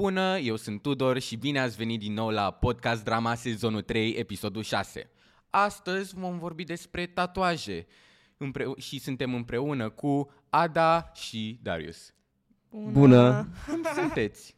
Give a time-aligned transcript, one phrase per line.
[0.00, 4.10] Bună, eu sunt Tudor și bine ați venit din nou la Podcast Drama sezonul 3,
[4.12, 5.10] episodul 6.
[5.50, 7.86] Astăzi vom vorbi despre tatuaje
[8.36, 12.14] împreu- și suntem împreună cu Ada și Darius.
[12.70, 13.48] Bună.
[13.66, 14.54] Cum sunteți?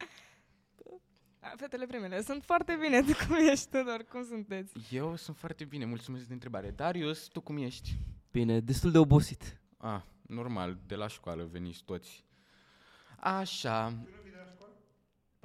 [1.41, 3.01] A, Fetele primele, sunt foarte bine.
[3.03, 4.05] Tu cum ești, Tudor?
[4.11, 4.73] Cum sunteți?
[4.91, 6.71] Eu sunt foarte bine, mulțumesc de întrebare.
[6.71, 7.97] Darius, tu cum ești?
[8.31, 9.61] Bine, destul de obosit.
[9.77, 12.25] Ah, normal, de la școală veniți toți.
[13.21, 13.95] Așa.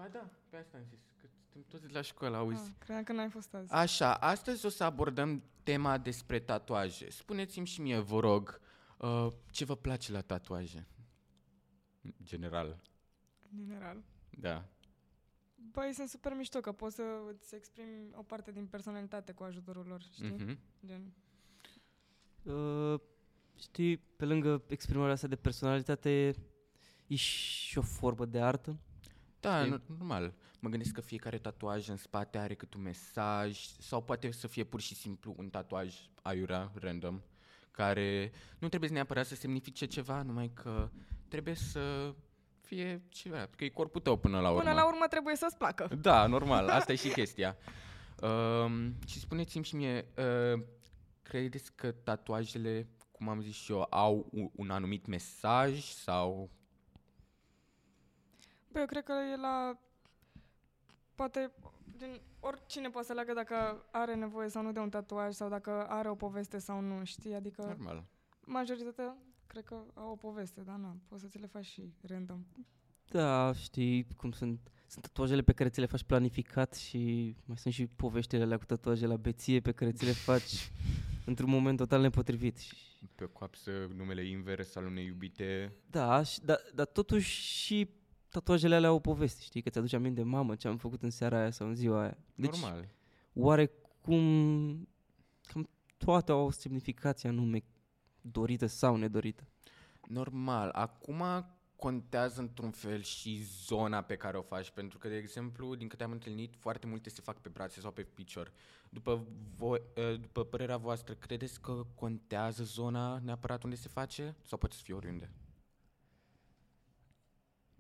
[0.03, 2.63] Ba da, pe asta am zis, că suntem toți de la școală, auzi.
[2.69, 3.71] Ah, credeam că n-ai fost azi.
[3.71, 7.09] Așa, astăzi o să abordăm tema despre tatuaje.
[7.09, 8.59] Spuneți-mi și mie, vă rog,
[8.97, 10.87] uh, ce vă place la tatuaje?
[12.23, 12.81] General,
[13.51, 14.03] În general.
[14.29, 14.65] da.
[15.71, 19.85] Băi, sunt super mișto că poți să îți exprimi o parte din personalitate cu ajutorul
[19.85, 20.29] lor, știi?
[20.29, 20.59] Mhm.
[20.85, 21.13] Gen,
[22.43, 22.99] Uh,
[23.59, 26.33] știi, pe lângă exprimarea asta de personalitate,
[27.07, 28.77] e și o formă de artă.
[29.43, 29.71] Da, Știi?
[29.71, 30.33] no- normal.
[30.59, 34.63] Mă gândesc că fiecare tatuaj în spate are câte un mesaj sau poate să fie
[34.63, 37.21] pur și simplu un tatuaj aiurea, random,
[37.71, 40.89] care nu trebuie neapărat să semnifice ceva, numai că
[41.27, 42.13] trebuie să
[42.61, 44.61] fie ceva, că e corpul tău până la urmă.
[44.61, 45.89] Până la urmă trebuie să-ți placă.
[46.01, 47.57] Da, normal, asta e și chestia.
[48.21, 50.61] Um, și spuneți-mi și mie, uh,
[51.21, 56.49] credeți că tatuajele, cum am zis și eu, au un, un anumit mesaj sau...
[58.73, 59.77] Băi, eu cred că e la...
[61.15, 61.51] Poate,
[61.97, 65.85] gen, oricine poate să leagă dacă are nevoie sau nu de un tatuaj sau dacă
[65.87, 67.33] are o poveste sau nu, știi?
[67.33, 68.05] Adică Normal.
[68.45, 72.45] majoritatea cred că au o poveste, dar na, poți să ți le faci și random.
[73.07, 74.59] Da, știi cum sunt.
[74.87, 78.65] Sunt tatuajele pe care ți le faci planificat și mai sunt și poveștile alea cu
[78.65, 80.71] tatuaje la beție pe care ți le faci
[81.25, 82.57] într-un moment total nepotrivit.
[82.57, 82.75] Și,
[83.15, 85.73] Pe coapsă numele invers al unei iubite.
[85.89, 87.89] da, și, da, dar totuși și
[88.33, 89.61] tatuajele alea au o poveste, știi?
[89.61, 92.17] Că ți-aduce aminte, mamă, ce am făcut în seara aia sau în ziua aia.
[92.35, 92.87] Deci, Normal.
[93.33, 94.87] oarecum
[95.41, 97.63] cam toate au o semnificație anume
[98.21, 99.43] dorită sau nedorită.
[100.07, 100.69] Normal.
[100.69, 101.23] Acum
[101.75, 106.03] contează într-un fel și zona pe care o faci, pentru că, de exemplu, din câte
[106.03, 108.51] am întâlnit, foarte multe se fac pe brațe sau pe picior.
[108.89, 114.57] După, voi, eh, după părerea voastră, credeți că contează zona neapărat unde se face sau
[114.57, 115.31] poate să fie oriunde?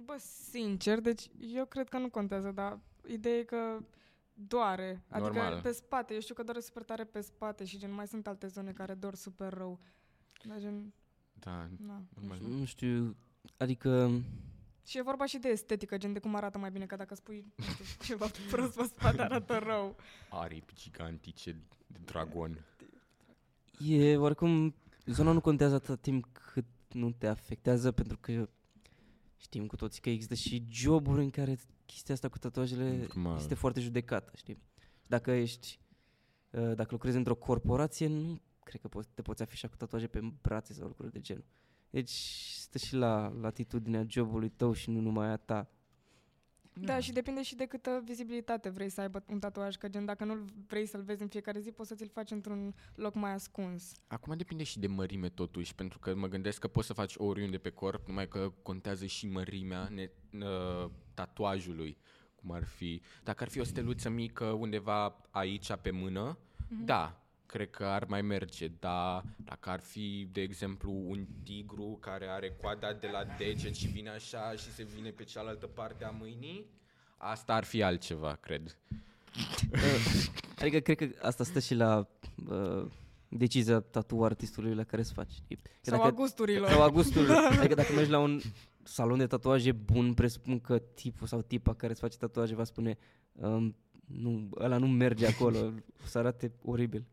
[0.05, 3.79] Bă, sincer, deci eu cred că nu contează, dar ideea e că
[4.33, 5.03] doare.
[5.09, 5.61] Adică Normal.
[5.61, 6.13] pe spate.
[6.13, 8.93] Eu știu că doare super tare pe spate și gen mai sunt alte zone care
[8.93, 9.79] dor super rău.
[10.43, 10.93] Dar gen,
[11.33, 12.03] Da, na.
[12.15, 12.37] Normal.
[12.41, 12.57] nu știu.
[12.57, 13.15] Nu știu,
[13.57, 14.21] adică
[14.85, 17.53] Și e vorba și de estetică, gen de cum arată mai bine, că dacă spui
[17.55, 19.95] nu știu, ceva prost pe spate arată rău.
[20.29, 21.51] aripi gigantice
[21.87, 22.65] de dragon.
[23.79, 24.75] e oarecum
[25.05, 28.49] zona nu contează atât timp cât nu te afectează pentru că
[29.43, 33.37] știm cu toții că există și joburi în care chestia asta cu tatuajele Normal.
[33.37, 34.57] este foarte judecată, știi?
[35.07, 35.79] Dacă ești,
[36.49, 40.33] uh, dacă lucrezi într-o corporație, nu cred că poți, te poți afișa cu tatuaje pe
[40.41, 41.45] brațe sau lucruri de genul.
[41.89, 42.11] Deci
[42.57, 45.69] stă și la latitudinea jobului tău și nu numai a ta.
[46.73, 50.23] Da, și depinde și de câtă vizibilitate vrei să aibă un tatuaj, că gen dacă
[50.25, 53.91] nu vrei să-l vezi în fiecare zi, poți să ți-l faci într-un loc mai ascuns.
[54.07, 57.57] Acum depinde și de mărime totuși, pentru că mă gândesc că poți să faci oriunde
[57.57, 61.97] pe corp, numai că contează și mărimea ne, uh, tatuajului,
[62.35, 63.01] cum ar fi.
[63.23, 66.37] Dacă ar fi o steluță mică undeva aici pe mână,
[66.69, 66.85] Mhm.
[66.85, 67.22] da,
[67.53, 72.55] cred că ar mai merge, dar dacă ar fi, de exemplu, un tigru care are
[72.61, 76.65] coada de la deget și vine așa și se vine pe cealaltă parte a mâinii,
[77.17, 78.77] asta ar fi altceva, cred.
[79.71, 80.27] Uh,
[80.61, 82.07] adică cred că asta stă și la
[82.49, 82.85] uh,
[83.27, 85.31] decizia tatu artistului la care îți faci.
[85.31, 85.55] știi?
[85.55, 86.69] Că Sau dacă- a gusturilor.
[86.69, 87.35] Sau a gustului.
[87.59, 88.39] adică dacă mergi la un
[88.83, 92.97] salon de tatuaje bun, presupun că tipul sau tipa care îți face tatuaje va spune
[93.31, 93.75] um,
[94.05, 95.57] nu, ăla nu merge acolo,
[96.03, 97.05] o să arate oribil.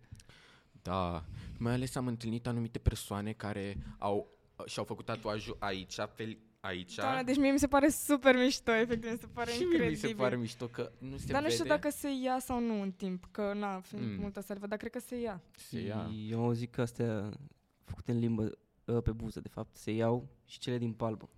[0.82, 1.24] Da,
[1.58, 6.94] mai ales am întâlnit anumite persoane care au și-au făcut tatuajul aici, pe aici.
[6.94, 10.02] Doamne, deci mie mi se pare super mișto, efectiv, mi se pare și mie incredibil.
[10.02, 11.54] mi se pare mișto că nu se dar nu vede.
[11.54, 14.10] știu dacă se ia sau nu în timp, că na, fiind Mm.
[14.12, 14.20] mm.
[14.20, 15.42] multă salvă, dar cred că se ia.
[15.56, 16.10] se ia.
[16.28, 17.30] Eu am auzit că astea
[17.84, 18.50] făcute în limbă,
[18.84, 21.28] uh, pe buză, de fapt, se iau și cele din palmă.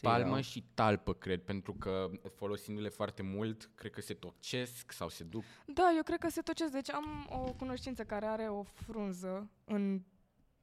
[0.00, 0.40] Se Palmă iau.
[0.40, 5.44] și talpă, cred, pentru că folosindu-le foarte mult, cred că se tocesc sau se duc.
[5.66, 6.72] Da, eu cred că se tocesc.
[6.72, 10.02] Deci am o cunoștință care are o frunză în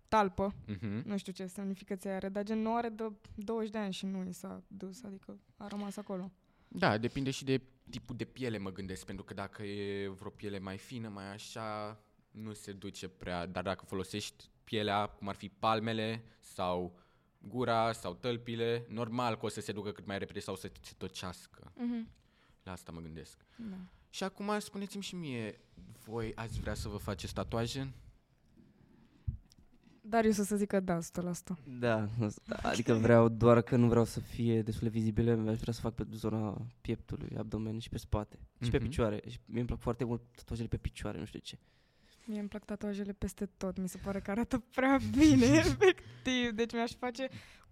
[0.08, 0.54] talpă.
[0.54, 1.02] Uh-huh.
[1.04, 4.26] Nu știu ce semnificație are, dar gen nu are de 20 de ani și nu
[4.28, 6.32] i s-a dus, adică a rămas acolo.
[6.68, 10.60] Da, depinde și de tipul de piele, mă gândesc, pentru că dacă e vreo piele
[10.60, 12.00] mai fină, mai așa,
[12.32, 17.00] nu se duce prea, dar dacă folosești pielea, cum ar fi palmele sau
[17.42, 20.94] gura sau tălpile, normal că o să se ducă cât mai repede sau să se
[20.98, 21.72] tocească.
[21.76, 22.08] Mhm.
[22.64, 23.46] La asta mă gândesc.
[23.56, 23.76] Da.
[24.10, 25.60] Și acum spuneți-mi și mie,
[26.06, 27.94] voi ați vrea să vă faceți tatuaje?
[30.02, 31.58] Dar eu să să zic că da, 100%.
[31.80, 32.08] Da,
[32.62, 35.94] adică vreau, doar că nu vreau să fie destul de vizibile, aș vrea să fac
[35.96, 38.40] pe zona pieptului, abdomen și pe spate.
[38.64, 38.86] Și pe Mhm.
[38.88, 39.22] picioare.
[39.30, 41.58] Și mie îmi plac foarte mult tatuajele pe picioare, nu știu de ce.
[42.28, 46.50] Mie îmi plac tatuajele peste tot, mi se pare că arată prea bine, efectiv.
[46.52, 47.30] Deci mi-aș face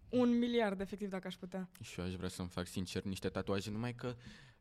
[0.09, 1.69] un miliard, efectiv, dacă aș putea.
[1.81, 4.15] Și eu aș vrea să-mi fac sincer niște tatuaje, numai că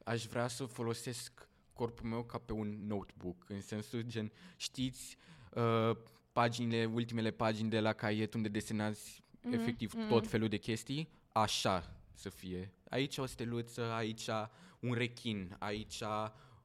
[0.05, 5.17] aș vrea să folosesc corpul meu ca pe un notebook, în sensul gen, știți,
[5.51, 5.97] uh,
[6.33, 10.09] paginile, ultimele pagini de la caiet unde desenați Mhm, efectiv mhm.
[10.09, 12.73] tot felul de chestii, așa să fie.
[12.89, 14.29] Aici o steluță, aici
[14.81, 16.03] un rechin, aici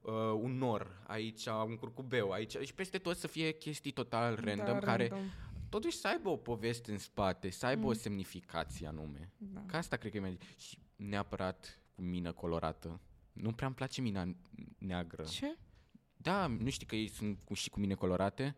[0.02, 4.66] uh, un nor, aici un curcubeu, aici și peste tot să fie chestii total random,
[4.66, 5.28] Da, care random.
[5.70, 7.94] totuși să aibă o poveste în spate, să aibă o Mm.
[7.96, 9.32] semnificație anume.
[9.38, 9.64] Da.
[9.66, 10.38] Ca asta cred că e mai...
[10.58, 13.00] Și neapărat cu mină colorată.
[13.34, 14.36] Nu prea îmi place mina
[14.78, 15.24] neagră.
[15.24, 15.58] Ce?
[16.18, 18.56] Da, nu știi că ei sunt cu, și cu mine colorate?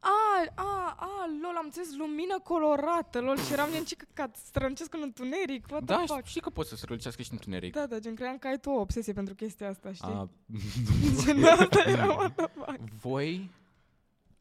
[0.00, 4.94] A, a, a, lol, am înțeles lumină colorată, lol, și eram gen ce căcat, strălucesc
[4.94, 6.24] în întuneric, what Da, the fuck?
[6.26, 7.72] și că poți să strălucească și în întuneric.
[7.72, 10.12] Da, da, gen cream că ai tu o obsesie pentru chestia asta, știi?
[10.12, 10.28] A,
[11.24, 12.78] Gen asta era, what the fuck?
[13.00, 13.50] voi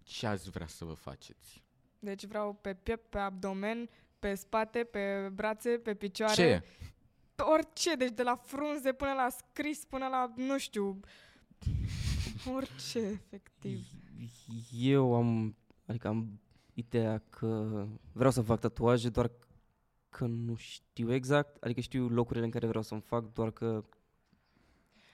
[0.04, 1.64] ce ați vrea să vă faceți?
[2.00, 3.90] Deci vreau pe piept, pe abdomen,
[4.20, 6.34] pe spate, pe brațe, pe picioare.
[6.34, 6.64] Ce?
[7.36, 11.00] Pe orice, deci de la frunze până la scris, până la, nu știu,
[12.56, 13.88] orice, efectiv.
[14.72, 15.56] Eu am,
[15.86, 16.40] adică am
[16.74, 19.32] ideea că vreau să fac tatuaje, doar
[20.10, 23.84] că nu știu exact, adică știu locurile în care vreau să-mi fac, doar că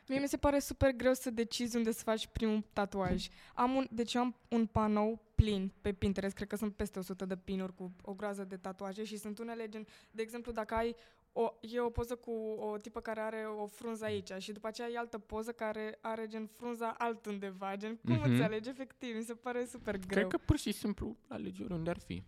[0.08, 3.28] Mie mi se pare super greu să decizi unde să faci primul tatuaj.
[3.54, 7.26] Am un, deci eu am un panou plin pe Pinterest, cred că sunt peste 100
[7.26, 10.96] de pinuri cu o groază de tatuaje și sunt unele gen, de exemplu, dacă ai
[11.34, 14.90] o, e o poză cu o tipă care are o frunză aici și după aceea
[14.90, 18.32] e altă poză care are gen frunza altundeva, gen cum Mhm.
[18.32, 20.08] îți alegi efectiv, mi se pare super greu.
[20.28, 22.14] Cred că pur și simplu alegi oriunde ar fi.
[22.14, 22.24] Eu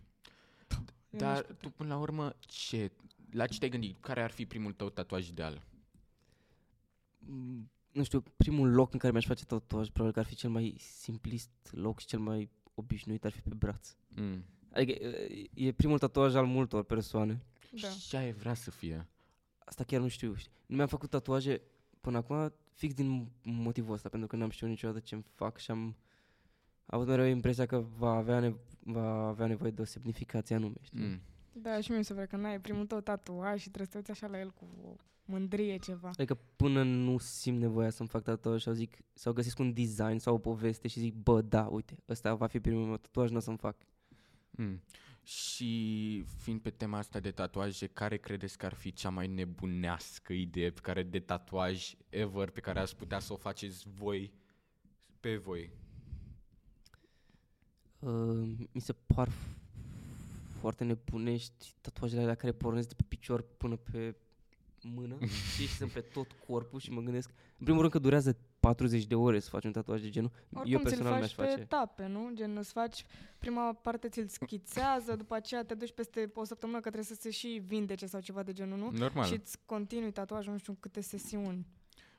[1.10, 1.54] nu Dar știu.
[1.60, 2.90] tu până la urmă, ce,
[3.30, 3.96] la ce te-ai gândit?
[4.00, 5.62] Care ar fi primul tău tatuaj ideal?
[7.18, 10.50] m, nu știu, primul loc în care mi-aș face tatuaj probabil că ar fi cel
[10.50, 13.96] mai simplist loc și cel mai obișnuit ar fi pe braț.
[14.08, 14.44] Mm.
[14.72, 17.40] Adică e- e primul tatuaj al multor persoane.
[17.70, 17.88] Da.
[17.88, 19.06] Și ai vrea să fie.
[19.58, 20.34] Asta chiar nu știu.
[20.34, 20.52] știi.
[20.66, 21.60] Nu mi-am făcut tatuaje
[22.00, 25.96] până acum fix din motivul ăsta, pentru că n-am știut niciodată ce-mi fac și am
[26.86, 31.00] avut mereu impresia că va avea, nev- va avea nevoie de o semnificație anume, știi?
[31.00, 31.20] Mm.
[31.52, 33.96] Da, și mie mi se pare că n-ai primul tău tatuaj și trebuie să te
[33.98, 34.94] uiți așa la el cu o
[35.24, 36.08] mândrie ceva.
[36.08, 40.34] Adică până nu simt nevoia să-mi fac tatuaj sau zic, sau găsesc un design sau
[40.34, 43.40] o poveste și zic, bă, da, uite, ăsta va fi primul meu tatuaj, nu o
[43.40, 43.76] să-mi fac.
[44.50, 44.80] Mm.
[45.22, 50.32] Și fiind pe tema asta de tatuaje, care credeți că ar fi cea mai nebunească
[50.32, 54.32] idee pe care de tatuaj ever pe care ați putea să o faceți voi
[55.20, 55.70] pe voi?
[57.98, 59.58] Uh, mi se par f-
[60.60, 64.14] foarte nebunești tatuajele alea care pornesc de pe picior până pe
[64.82, 68.36] mână știi, și sunt pe tot corpul și mă gândesc, în primul rând că durează
[68.60, 70.30] 40 de ore să faci un tatuaj de genul.
[70.52, 71.60] Oricum Eu ți-l personal faci mi-aș pe face.
[71.60, 72.30] etape, nu?
[72.34, 73.04] Gen, îți faci,
[73.38, 77.30] prima parte ți-l schițează, după aceea te duci peste o săptămână că trebuie să se
[77.30, 78.90] și vindece sau ceva de genul, nu?
[78.90, 79.24] Normal.
[79.26, 81.66] Și îți continui tatuajul, nu știu câte sesiuni.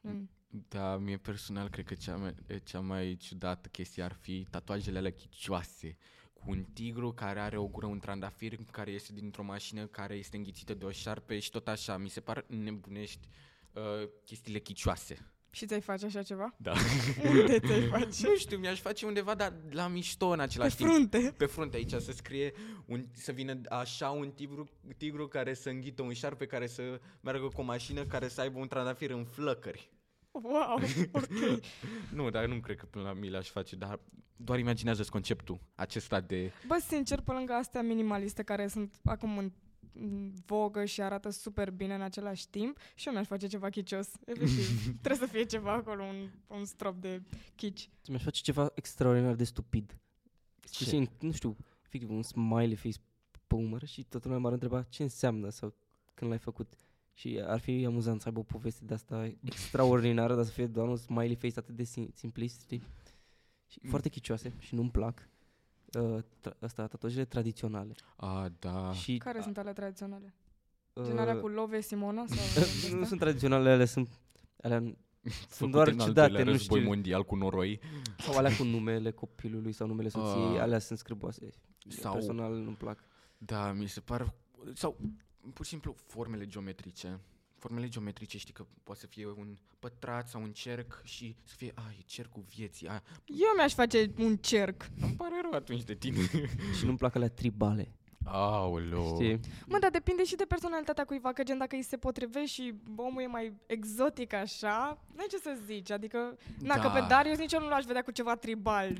[0.06, 0.30] Gen,
[0.68, 5.12] Da, mie personal cred că cea mai, cea mai ciudată chestie ar fi tatuajele alea
[5.12, 5.98] chicioase.
[6.46, 10.38] Cu un tigru care are o gură, un trandafir care iese dintr-o mașină care este
[10.38, 11.98] înghițită de o șarpe și tot așa.
[11.98, 13.28] Mi se par nebunești
[13.74, 15.26] uh, chestiile chicioase.
[15.54, 16.54] Și ți-ai face așa ceva?
[16.58, 16.74] Da.
[17.30, 18.28] Unde ți-ai face?
[18.28, 20.90] nu știu, mi-aș face undeva, dar la mișto în Pe același timp.
[20.90, 21.34] frunte.
[21.38, 22.54] Pe frunte aici să scrie,
[22.86, 27.48] un, să vină așa un tigru, tigru care să înghită un șarpe, care să meargă
[27.48, 29.90] cu o mașină, care să aibă un trandafir în flăcări.
[30.32, 30.80] Wow,
[31.12, 31.62] ok.
[32.14, 34.00] Nu, dar nu cred că până la mii aș face, dar
[34.36, 36.52] doar imaginează conceptul acesta de...
[36.68, 39.52] Bă, sincer, pe lângă astea minimaliste care sunt acum în
[39.94, 44.10] în vogă și arată super bine în același timp și eu mi-aș face ceva chicios,
[44.26, 44.86] efectiv.
[45.02, 47.22] Trebuie să fie ceva acolo, un, un strop de
[47.56, 47.90] chici.
[48.08, 49.98] Mi-aș face ceva extraordinar de stupid.
[50.70, 50.84] Ce?
[50.84, 52.98] Și, nu știu, efectiv, un smiley face
[53.48, 55.76] pe umăr și toată lumea m-ar întreba ce înseamnă sau
[56.14, 56.74] când l-ai făcut.
[57.22, 60.88] Și ar fi amuzant să aibă o poveste de asta extraordinară, dar să fie doar
[60.88, 62.84] un smiley face atât de sim- simplist, știi?
[63.68, 63.90] Și Mm.
[63.90, 65.30] foarte chicioase și nu-mi plac.
[66.00, 67.94] Uh, tra- asta, tatuajele tradiționale.
[68.16, 68.92] A, da.
[68.94, 70.34] Și, Care sunt ale tradiționale?
[70.94, 72.26] uh, Gen alea cu Love Simona?
[72.26, 73.06] Sau nu astea?
[73.06, 74.10] sunt tradiționale, alea sunt
[74.62, 74.84] alea,
[75.48, 76.90] Făcute doar în al ciudate, doilea nu război știu.
[76.92, 77.80] mondial cu noroi.
[78.18, 80.62] sau alea cu numele copilului sau numele soției, Ah.
[80.62, 81.50] alea sunt scârboase.
[81.88, 83.04] Sau- Personal nu-mi plac.
[83.38, 84.34] Da, mi se par...
[84.74, 84.98] Sau
[85.54, 87.20] pur și simplu formele geometrice.
[87.58, 91.72] formele geometrice, știi că poate să fie un pătrat sau un cerc și să fie,
[91.76, 94.90] ai, e cercul vieții, a, Eu mi-aș face un cerc.
[95.02, 96.18] îmi pare rău atunci de tine.
[96.78, 97.92] Și nu-mi plac alea tribale.
[98.26, 99.14] Aoleo.
[99.16, 99.40] Știi?
[99.68, 103.22] Mă, dar depinde și de personalitatea cuiva, că gen dacă îi se potrivește și omul
[103.22, 106.82] e mai exotic așa, n-ai ce să zici, adică, na, Da.
[106.82, 108.98] că pe Darius nici eu nu l-aș vedea cu ceva tribal.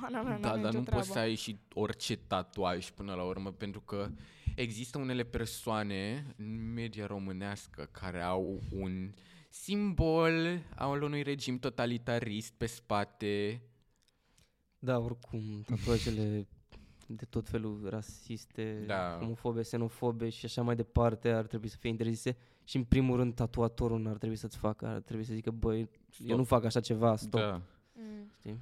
[0.00, 1.00] Pana mea, Da, n-are dar nicio nu treabă.
[1.02, 4.08] poți să ai și orice tatuaj până la urmă, pentru că
[4.56, 9.12] există unele persoane în media românească care au un
[9.50, 13.62] simbol al unui regim totalitarist pe spate.
[14.78, 16.46] Da, oricum, tatuajele
[17.06, 19.16] de tot felul rasiste, Da.
[19.20, 23.34] homofobe, xenofobe și așa mai departe ar trebui să fie interzise și în primul rând
[23.34, 25.88] tatuatorul n-ar trebui să-ți facă, ar trebui să zică, băi,
[26.26, 27.40] eu nu fac așa ceva, stop.
[27.40, 27.62] Da.
[27.92, 28.30] Mm.
[28.38, 28.58] Știi?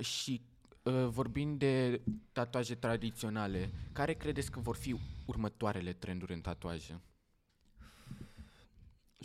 [0.00, 0.49] Și uh,
[0.90, 2.00] vorbind de
[2.32, 7.00] tatuaje tradiționale, care credeți că vor fi următoarele trenduri în tatuaje?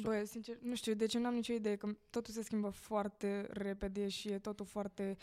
[0.01, 4.07] Bă, sincer, nu știu, deci eu n-am nicio idee, că totul se schimbă foarte repede
[4.07, 5.17] și e totul foarte...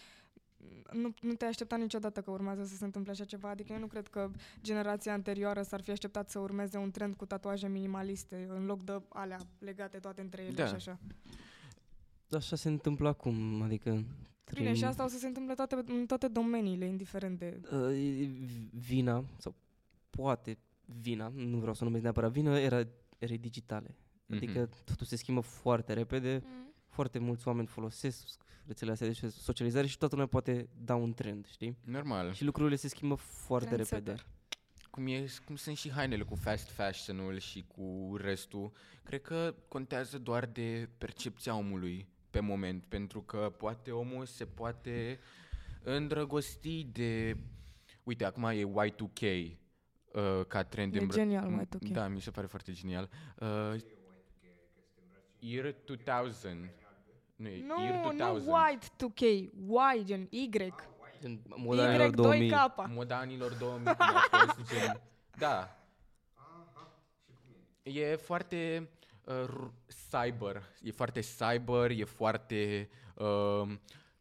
[0.93, 3.87] Nu, nu te-ai aștepta niciodată că urmează să se întâmple așa ceva, adică eu nu
[3.87, 4.31] cred că
[4.63, 9.03] generația anterioară s-ar fi așteptat să urmeze un trend cu tatuaje minimaliste, în loc de
[9.09, 10.67] alea legate toate între ele Da.
[10.67, 10.99] și așa.
[12.31, 14.05] Așa se întâmplă acum, adică...
[14.45, 17.61] Bine, trăim- și asta o să se întâmple toate, în toate domeniile, indiferent de...
[17.73, 18.31] Uh, e
[18.73, 19.55] vina, sau
[20.11, 20.59] poate
[21.01, 22.83] vina, nu vreau să numesc neapărat vină, era
[23.19, 23.97] erei digitale.
[24.31, 24.85] Adică Mhm.
[24.85, 26.43] totul se schimbă foarte repede,
[26.89, 31.47] foarte mulți oameni folosesc rețelele astea de socializare și toată lumea poate da un trend,
[31.47, 31.77] știi?
[31.85, 32.33] Normal.
[32.33, 34.07] Și lucrurile se schimbă foarte Trendsetter.
[34.17, 34.31] repede.
[34.91, 38.73] Cum, e, cum sunt și hainele cu fast fashion-ul și cu restul,
[39.03, 45.19] cred că contează doar de percepția omului pe moment, pentru că poate omul se poate
[45.83, 47.37] îndrăgosti de...
[48.03, 49.23] Uite, acum e Y2K
[50.13, 50.95] uh, ca trend.
[50.95, 51.91] E de îmbră- genial M- Y2K.
[51.93, 53.09] Da, mi se pare foarte genial.
[53.39, 53.49] Uh,
[55.39, 56.71] year 2000.
[57.37, 58.49] Nu, e Nu, year nu 2000.
[58.49, 59.21] white 2K,
[60.01, 60.49] Y, gen Y.
[61.21, 62.51] În moda anilor Y, 2000.
[62.53, 62.89] 2K.
[62.89, 65.01] Moda anilor 2000 cum a fost, gen,
[65.39, 65.77] da.
[67.83, 68.89] E foarte
[69.25, 69.73] uh, r-
[70.11, 73.73] cyber, e foarte cyber, e foarte uh,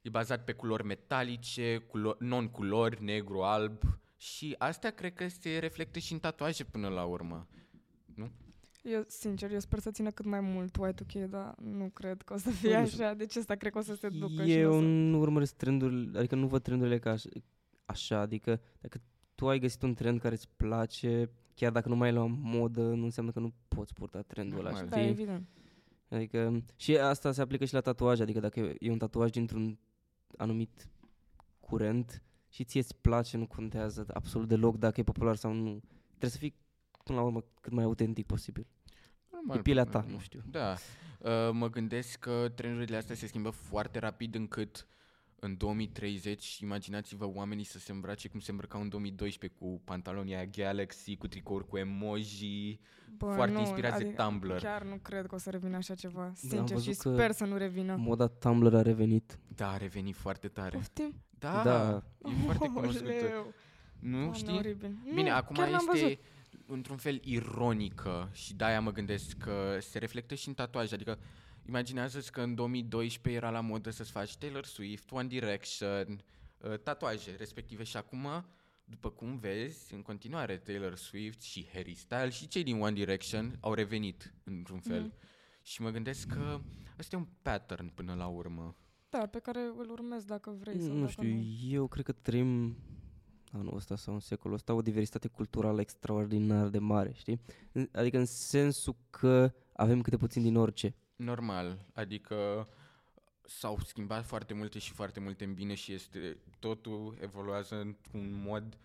[0.02, 3.82] e bazat pe culori metalice, culo- non-culori, negru, alb
[4.18, 7.48] și astea cred că se reflectă și în tatuaje până la urmă.
[8.84, 12.38] Eu, sincer, eu sper să țină cât mai mult Y2K, dar nu cred că o
[12.38, 13.04] să fie Nu știu.
[13.04, 13.14] așa.
[13.14, 14.80] Deci asta cred că o să se ducă și Eu o să...
[14.86, 17.24] nu urmăresc trendurile, adică nu văd trendurile ca aș-
[17.86, 19.02] așa, adică dacă
[19.36, 21.30] tu ai găsit un trend care îți place,
[21.62, 24.70] chiar dacă nu mai e la modă, nu înseamnă că nu poți purta trendul ăla,
[24.70, 24.90] Normal.
[24.90, 25.10] Da, știi?
[25.10, 25.48] evident.
[26.10, 29.80] Adică și asta se aplică și la tatuaje, adică dacă e- e un tatuaj dintr-un
[30.38, 30.90] anumit
[31.60, 35.82] curent și ție îți place, nu contează absolut deloc dacă e popular sau nu.
[36.08, 36.56] Trebuie să fii
[37.04, 38.68] până la urmă cât mai autentic posibil.
[39.32, 40.24] Normal, E pielea până la ta, nu urmă.
[40.26, 40.42] știu.
[40.50, 40.76] Da.
[41.20, 44.88] Uh, mă gândesc că trenurile astea se schimbă foarte rapid încât
[45.44, 50.46] în 2030, imaginați-vă oamenii să se îmbrace cum se îmbrăcau în 2012 cu pantaloni aia
[50.46, 52.80] Galaxy, cu tricouri cu emoji,
[53.18, 54.56] Bă, foarte nu, inspirați de adică Tumblr.
[54.58, 57.46] Chiar nu cred că o să revină așa ceva, sincer, și văzut că- sper să
[57.46, 57.96] nu revină.
[57.96, 59.40] Moda Tumblr a revenit.
[59.56, 60.76] Da, a revenit foarte tare.
[60.78, 61.14] Poftim?
[61.40, 62.04] Da, Da.
[62.30, 63.12] e foarte cunoscută.
[63.12, 63.54] Aoleu.
[64.00, 64.58] Nu Doamne, știi?
[64.58, 64.96] Oribil.
[65.14, 66.20] Bine, nu, acum chiar n-am este văzut.
[66.68, 70.94] într-un fel ironică și de-aia mă gândesc că se reflectă și în tatuaje.
[70.94, 71.18] Adică
[71.68, 76.24] imaginează-ți că în 2012 era la modă să-ți faci Taylor Swift, One Direction,
[76.58, 78.28] uh, tatuaje respective și acum,
[78.86, 83.58] după cum vezi, în continuare Taylor Swift și Harry Styles și cei din One Direction
[83.60, 85.02] au revenit într-un fel.
[85.02, 85.14] Mhm.
[85.62, 86.60] Și mă gândesc că
[87.00, 88.76] ăsta e un pattern până la urmă.
[89.10, 91.44] Da, pe care îl urmez dacă vrei sau Nu dacă știu, nu.
[91.70, 92.78] eu cred că trăim
[93.52, 97.40] anul ăsta sau în secolul ăsta o diversitate culturală extraordinar de mare, știi?
[97.72, 100.96] În- Adică în sensul că avem câte puțin din orice.
[101.24, 102.68] Normal, adică
[103.46, 108.78] s-au schimbat foarte multe și foarte multe în bine și este totul evoluează într-un mod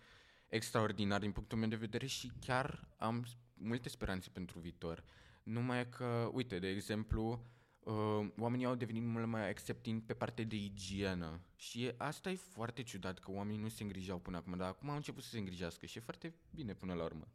[0.49, 5.03] extraordinar din punctul meu de vedere și chiar am s- multe speranțe pentru viitor.
[5.43, 7.45] Numai că, uite, de exemplu,
[7.79, 12.35] uh, oamenii au devenit mult mai accepting pe partea de igienă și e, asta e
[12.35, 15.37] foarte ciudat că oamenii nu se îngrijeau până acum, dar acum au început să se
[15.37, 17.27] îngrijească și e foarte bine până la urmă.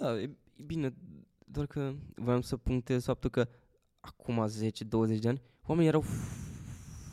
[0.00, 0.94] Da, e e bine,
[1.44, 3.48] doar că voiam să punctez faptul că
[4.00, 6.36] acum 10-20 de ani oamenii erau f-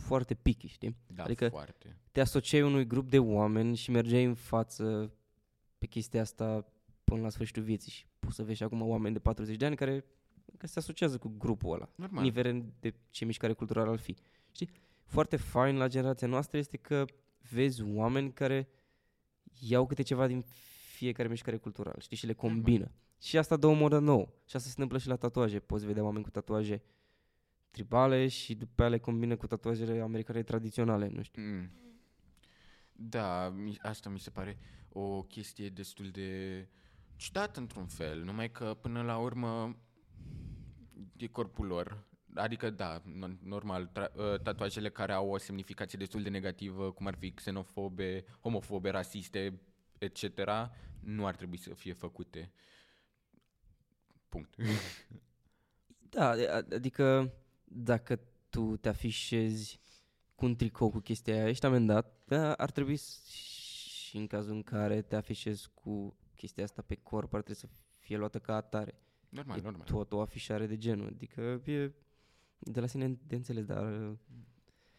[0.06, 0.96] foarte picky, știi?
[1.08, 1.98] Da, Adică- foarte.
[2.12, 5.13] Te asociai unui grup de oameni și mergeai în față
[5.77, 6.65] pe chestia asta
[7.04, 9.75] până la sfârșitul vieții și poți să vezi și acum oameni de 40 de ani
[9.75, 10.06] care,
[10.58, 11.89] care se asociază cu grupul ăla.
[11.96, 12.24] Normal.
[12.24, 14.15] indiferent de ce mișcare culturală ar fi.
[14.51, 14.70] Știi?
[15.06, 17.06] Foarte fain la generația noastră este că
[17.51, 18.68] vezi oameni care
[19.60, 20.44] iau câte ceva din
[20.96, 22.92] fiecare mișcare culturală, știi, și le combină.
[23.19, 24.25] Și asta dă o modă nouă.
[24.45, 25.60] Și asta se întâmplă și la tatuaje.
[25.60, 26.84] Poți vedea oameni cu tatuaje
[27.72, 31.41] tribale și după aia le combină cu tatuajele americane tradiționale, nu știu.
[31.41, 31.72] Mm.
[32.91, 34.57] Da, mi- asta mi se pare
[34.89, 36.67] o chestie destul de
[37.15, 39.77] ciudată într-un fel, numai că până la urmă
[41.17, 42.03] e corpul lor.
[42.34, 47.07] Adică, da, no- normal, tra- uh, tatuajele care au o semnificație destul de negativă, cum
[47.07, 49.62] ar fi xenofobe, homofobe, rasiste,
[49.98, 50.24] etc.,
[51.00, 52.51] nu ar trebui să fie făcute.
[54.29, 54.55] Punct.
[56.10, 59.79] Da, a- adică dacă tu te afișezi
[60.36, 64.53] cu un tricou cu chestia aia, ești amendat, dar ar trebui s- și în cazul
[64.55, 67.67] în care te afișezi cu chestia asta pe corp, ar trebui să
[68.00, 69.00] fie luată ca atare.
[69.29, 69.86] Normal, e normal.
[69.88, 71.08] tot o afișare de genul.
[71.08, 71.91] Adică e
[72.60, 74.17] de la sine de înțeles, dar uh,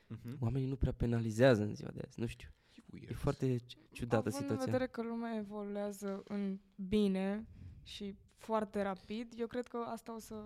[0.09, 0.37] Mhm.
[0.41, 2.21] oamenii nu prea penalizează în ziua de azi.
[2.21, 2.49] Nu știu.
[2.75, 3.11] E weird.
[3.11, 4.65] E foarte ci- ciudată Având situația.
[4.65, 7.47] în vedere că lumea evoluează în bine
[7.83, 10.43] și foarte rapid, eu cred că asta o să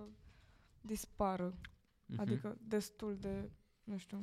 [0.81, 1.55] dispară.
[2.07, 2.21] Mhm.
[2.21, 3.51] Adică destul de,
[3.85, 4.19] nu știu,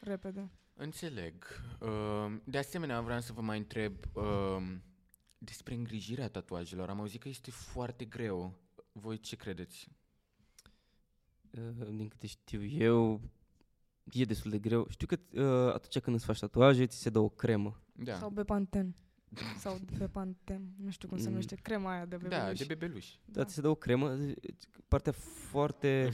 [0.00, 0.50] repede.
[0.74, 1.44] Înțeleg.
[1.80, 4.76] Uh, De asemenea, vreau să vă mai întreb uh,
[5.38, 6.88] despre îngrijirea tatuajelor.
[6.88, 8.58] Am auzit că este foarte greu.
[8.92, 9.88] Voi ce credeți?
[11.50, 13.20] Uh, din câte știu eu,
[14.12, 14.86] e destul de greu.
[14.88, 17.80] Știu că uh, atunci când îți faci tatuaje, ți se dă o cremă.
[17.92, 18.94] Da, Sau Bepanten.
[19.58, 20.62] Sau Bepantem.
[20.84, 21.30] Nu știu cum se Mm.
[21.30, 21.54] numește.
[21.62, 22.58] Crema aia de da bebeluș.
[22.58, 23.18] de bebeluși.
[23.24, 24.16] Da, ți se dă o cremă.
[24.88, 25.12] Partea
[25.50, 26.08] foarte...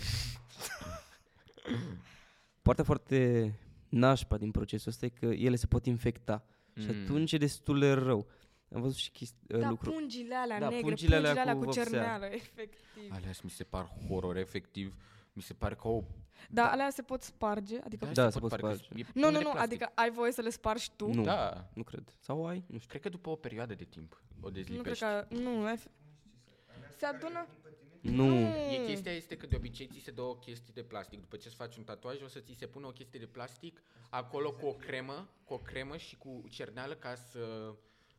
[2.63, 3.53] partea foarte
[3.89, 6.45] nașpa din procesul ăsta e că ele se pot infecta.
[6.81, 7.03] Și Mm.
[7.03, 8.27] atunci e destul de rău.
[8.75, 9.91] Am văzut și chesti- uh, Da, lucru.
[9.91, 11.83] pungile alea Da, negre, pungile alea pungile alea cu cu, vopsea.
[11.85, 13.11] cerneală, efectiv.
[13.13, 14.95] Alea mi se par horror, efectiv.
[15.39, 16.03] Mi se pare că o...
[16.51, 18.07] Da, alea se pot sparge, adică...
[18.07, 19.03] Da, se pot pare că sparge.
[19.03, 19.61] e Nu, plin nu, de nu, plastic.
[19.73, 21.13] adică ai voie să le spargi tu?
[21.13, 22.17] Nu, Da, nu cred.
[22.21, 22.65] Sau ai?
[22.67, 22.89] Nu știu.
[22.89, 25.05] cred că după o perioadă de timp o Nu cred dezlipești.
[25.05, 25.27] că...
[25.29, 25.91] Nu, ef-
[26.99, 27.47] se adună...
[28.01, 28.35] Nu.
[28.73, 31.21] E chestia este că de obicei ți se dă o chestie de plastic.
[31.21, 33.83] După ce îți faci un tatuaj, o să ți se pună o chestie de plastic
[34.11, 37.75] acolo cu o cremă, cu o cremă și cu cerneală ca să,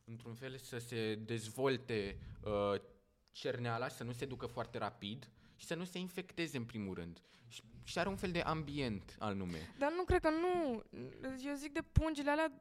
[0.05, 2.81] într-un fel, să se dezvolte uh,
[3.31, 7.21] cerneala, să nu se ducă foarte rapid și să nu se infecteze în primul rând.
[7.47, 9.73] Și, și are un fel de ambient al nume.
[9.77, 10.83] Dar nu cred că nu.
[11.45, 12.51] Eu zic de pungile alea,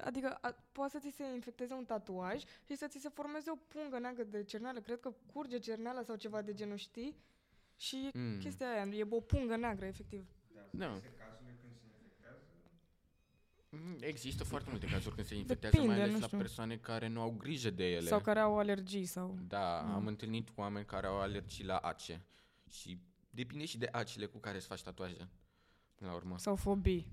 [0.00, 3.56] adică a, poate să ți se infecteze un tatuaj și să ți se formeze o
[3.68, 4.80] pungă neagră de cerneală.
[4.80, 7.16] Cred că curge cerneala sau ceva de genul, știi?
[7.76, 8.20] Și Mm.
[8.22, 8.38] mm.
[8.38, 10.26] chestia aia, e o pungă neagră, efectiv.
[10.70, 11.00] Da.
[13.68, 16.38] Mm, Există foarte multe cazuri când se infectează, Depinde, mai ales nu la știu.
[16.38, 18.06] persoane care nu au grijă de ele.
[18.08, 19.38] Sau care au alergii sau...
[19.48, 19.94] Da, Mm.
[19.94, 22.20] am întâlnit oameni care au alergii la ace.
[22.70, 22.98] Și
[23.30, 25.28] depinde și de acele cu care îți faci tatuaje.
[25.94, 26.38] Până la urmă.
[26.38, 27.06] sau fobii.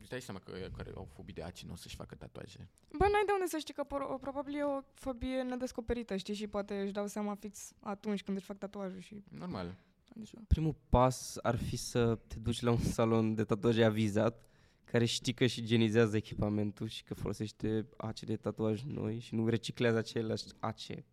[0.00, 2.70] Îți dai seama că ăia care au fobii de ace nu o să-și facă tatuaje.
[2.98, 6.34] Bă, n-ai de unde să știi că pro- probabil e o fobie nedescoperită, știi?
[6.34, 9.22] Și poate își dau seama fix atunci când își fac tatuajul și...
[9.28, 9.76] Normal.
[10.16, 10.42] Adică...
[10.48, 14.46] Primul pas ar fi să te duci la un salon de tatuaje avizat
[14.84, 19.48] care știi că și igienizează echipamentul și că folosește ace de tatuaj noi și nu
[19.48, 21.04] reciclează aceleași ace.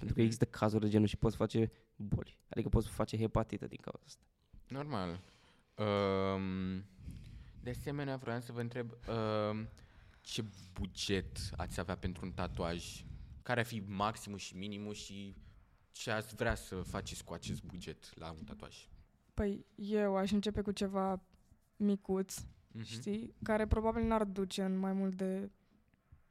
[0.00, 2.38] Pentru că există cazuri de genul și poți face boli.
[2.48, 4.22] Adică poți face hepatită din cauza asta.
[4.68, 5.20] Normal.
[5.76, 6.84] Um,
[7.62, 9.68] de asemenea, vreau să vă întreb um,
[10.20, 13.04] ce buget ați avea pentru un tatuaj?
[13.42, 15.34] Care ar fi maximul și minimul și
[15.92, 18.88] ce ați vrea să faceți cu acest buget la un tatuaj?
[19.34, 21.22] Păi eu aș începe cu ceva
[21.76, 22.36] micuț,
[22.72, 22.84] Mhm.
[22.84, 23.34] știi?
[23.42, 25.50] Care probabil n-ar duce în mai mult de...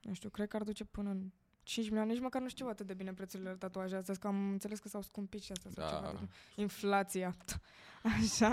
[0.01, 1.31] Nu știu, cred că ar duce până în
[1.69, 2.11] 5 milioane.
[2.11, 4.87] Nici măcar nu știu atât de bine prețurile la tatuaje astăzi, că am înțeles că
[4.87, 6.11] s-au scumpit și astea sau ceva de Da.
[6.11, 6.27] genul.
[6.55, 7.35] Inflația.
[8.03, 8.47] Așa.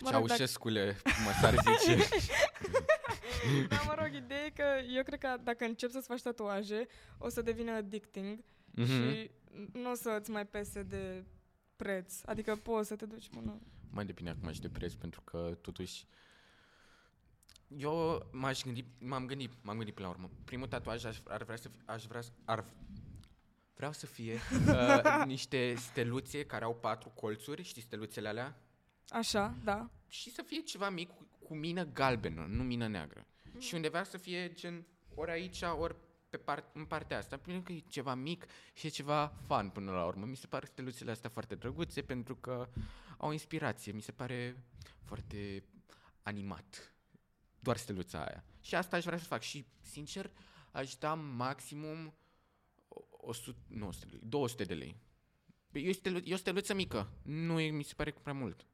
[0.00, 2.08] Mă rog, dacă, Ceaușescule, cum s-ar zice.
[3.68, 6.86] da, mă rog, ideea e că eu cred că dacă începi să-ți faci tatuaje,
[7.18, 8.38] o să devină addicting
[8.70, 8.86] Mhm.
[8.86, 9.30] și
[9.72, 11.24] nu o să-ți mai pese de
[11.76, 12.14] preț.
[12.24, 13.60] Adică poți să te duci până...
[13.90, 16.06] Mai depinde acum și de preț, pentru că totuși
[17.76, 20.30] eu m-aș gândi, m-am gândit, m-am gândit până la urmă.
[20.44, 22.64] Primul tatuaj aș, ar vrea să fie, aș vrea, să- ar,
[23.76, 24.34] vreau să fie
[24.68, 28.60] uh, niște steluțe care au patru colțuri, știi steluțele alea?
[29.08, 29.90] Așa, da.
[30.08, 33.26] Și să fie ceva mic cu, cu mină galbenă, nu mină neagră.
[33.58, 35.96] Și undeva să fie gen ori aici, ori
[36.30, 39.90] pe part, în partea asta, pentru că e ceva mic și e ceva fun până
[39.90, 40.26] la urmă.
[40.26, 42.68] Mi se pare steluțele astea foarte drăguțe pentru că
[43.16, 43.92] au inspirație.
[43.92, 44.64] Mi se pare
[45.04, 45.64] foarte
[46.22, 46.92] animat.
[47.60, 48.44] Doar steluța aia.
[48.60, 49.40] Și asta aș vrea să fac.
[49.42, 50.30] Și, sincer,
[50.70, 52.14] aș da maximum
[52.88, 54.96] o- 100, nu 100 de lei, 200 de lei.
[55.72, 57.10] E o, stelu- e o steluță mică.
[57.22, 58.66] Nu e, mi se pare prea mult.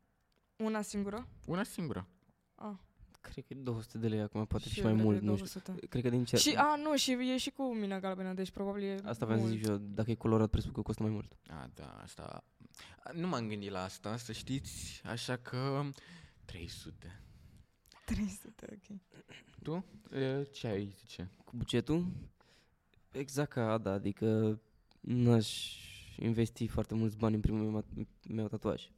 [0.56, 1.28] Una singură?
[1.46, 2.08] Una singură.
[2.54, 2.74] Ah.
[3.20, 5.28] Cred că e 200 de lei acum, poate și, eu mai cred mult, că e
[5.28, 5.60] nu știu.
[5.64, 5.86] 200.
[5.86, 6.36] Cred că din ce...
[6.36, 9.46] Și, a, nu, și e și cu mina galbenă, deci probabil e Asta vreau să
[9.46, 9.56] mult.
[9.56, 11.36] zic și eu, dacă e colorat, presupun că costă mai mult.
[11.48, 12.44] A, da, asta...
[13.12, 15.84] Nu m-am gândit la asta, să știți, așa că
[16.44, 17.22] 300.
[18.04, 18.98] 300, ok.
[19.62, 19.84] Tu?
[20.16, 21.30] E, Ce ai zice?
[21.44, 22.06] Cu bugetul,
[23.12, 24.60] exact ca Ada, adică
[25.00, 25.78] n-aș
[26.18, 27.84] investi foarte mulți bani în primul meu,
[28.28, 28.88] meu tatuaj.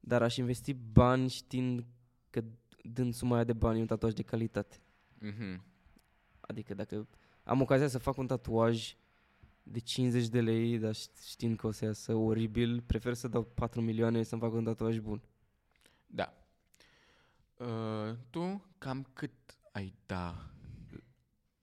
[0.00, 1.84] Dar aș investi bani știind
[2.30, 2.44] că
[2.82, 4.80] dând suma aia de bani e un tatuaj de calitate.
[5.18, 5.64] Mhm.
[6.40, 7.06] Adică dacă
[7.44, 8.94] am ocazia să fac un tatuaj
[9.62, 13.42] de 50 de lei, dar ș- știind că o să iasă oribil, prefer să dau
[13.44, 15.22] 4 milioane să-mi fac un tatuaj bun.
[16.06, 16.34] Da.
[17.56, 19.32] Uh, tu cam cât
[19.72, 20.50] ai da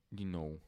[0.08, 0.62] din nou?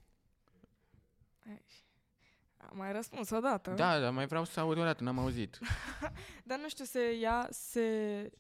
[2.58, 3.72] Am mai răspuns odată.
[3.72, 5.60] Da, dar mai vreau să aud o dată, n-am auzit.
[6.44, 8.32] Dar nu știu, se ia, se...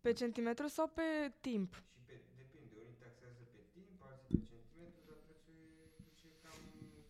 [0.00, 1.82] Pe centimetru sau pe timp?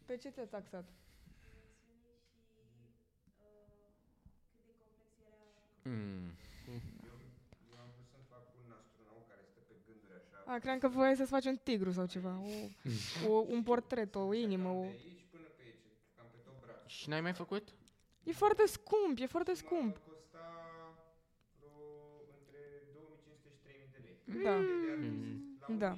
[0.04, 0.84] Pe ce te-a taxat?
[5.82, 6.32] Mm.
[10.46, 12.40] A, cream că voiai să-ți faci un tigru sau ceva.
[13.26, 14.68] O, o, un portret, o inimă.
[14.68, 14.84] O...
[16.86, 17.68] Și n-ai mai făcut?
[18.24, 20.00] E foarte scump, e foarte scump.
[24.44, 24.54] Da.
[24.56, 25.78] Mm.
[25.78, 25.92] Da.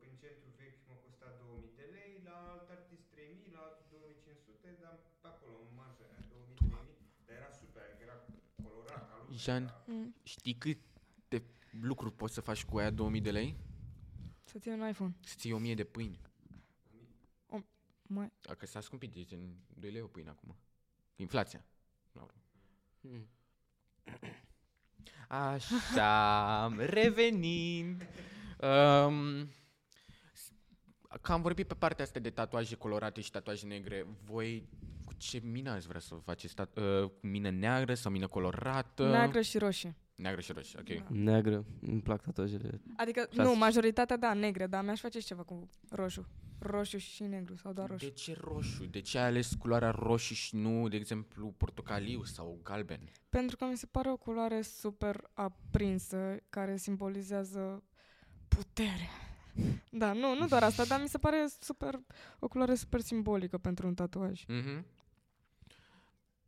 [0.00, 4.68] Prin centru vechi mă costa 2000 de lei, la alt artist 3000, la altul 2500,
[4.82, 8.16] dar pe acolo, în marja aia, 2000, 3000, dar era super, adică era
[8.64, 9.38] colorat, ca lumea.
[9.44, 10.08] Jean, Mm.
[10.34, 10.86] știi câte
[11.80, 13.56] lucruri poți să faci cu aia 2000 de lei?
[14.44, 15.14] Să ții un iPhone.
[15.20, 16.20] Să ții 1000 de pâini.
[18.12, 18.32] Mai.
[18.40, 20.56] Dacă s-a scumpit, e în 2 lei o pâine acum.
[21.16, 21.64] Inflația.
[22.12, 22.40] La urmă.
[23.00, 23.28] Mm.
[25.28, 28.06] Așa, revenind.
[28.58, 29.48] Um,
[31.20, 34.06] că am vorbit pe partea asta de tatuaje colorate și tatuaje negre.
[34.24, 34.91] Voi cu
[35.22, 36.54] ce mină ați vrea să faceți?
[36.54, 39.10] Tat- uh, cu mină neagră sau mină colorată?
[39.10, 39.96] Neagră și roșie.
[40.14, 40.96] Neagră și roșie, ok.
[40.98, 41.06] Da.
[41.08, 42.80] Neagră, îmi plac tatuajele.
[42.96, 43.52] Adică, Clasic.
[43.52, 46.26] nu, majoritatea da, negre, dar mi-aș face și ceva cu roșu.
[46.58, 48.04] Roșu și negru sau doar roșu.
[48.04, 48.84] De ce roșu?
[48.84, 53.00] De ce ai ales culoarea roșie și nu, de exemplu, portocaliu sau galben?
[53.28, 57.82] Pentru că mi se pare o culoare super aprinsă, care simbolizează
[58.48, 59.08] putere.
[59.90, 62.00] Da, nu, nu doar asta, dar mi se pare super,
[62.38, 64.44] o culoare super simbolică pentru un tatuaj.
[64.46, 64.84] Mhm.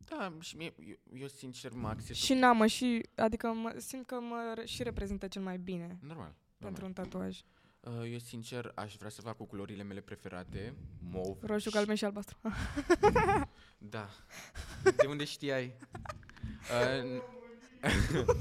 [0.09, 2.17] Da, și mie, eu, eu sincer mă acces...
[2.17, 5.97] Și n mă, și, adică mă, simt că mă re- și reprezintă cel mai bine
[6.01, 6.07] Normal.
[6.07, 6.35] normal.
[6.57, 7.39] pentru un tatuaj.
[7.79, 10.75] Uh, eu sincer aș vrea să fac cu culorile mele preferate,
[11.11, 11.37] mov.
[11.43, 12.37] Roșu, și- galben și albastru.
[13.77, 14.09] Da.
[14.97, 15.75] De unde știai?
[17.03, 17.21] Uh,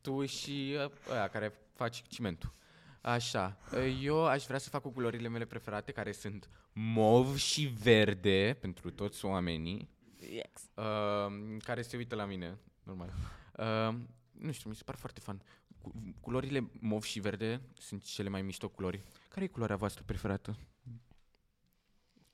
[0.00, 2.52] tu și uh, ăia care faci cimentul.
[3.00, 3.56] Așa.
[3.72, 8.56] Uh, eu aș vrea să fac cu culorile mele preferate, care sunt mov și verde,
[8.60, 9.88] pentru toți oamenii,
[10.30, 10.70] Yes.
[10.74, 13.10] uh, care se uită la mine, normal.
[13.56, 13.94] Uh,
[14.30, 15.42] nu știu, mi se par foarte fan.
[15.80, 19.02] Cu- Culorile mov și verde sunt cele mai mișto culori.
[19.28, 20.56] Care e culoarea voastră preferată?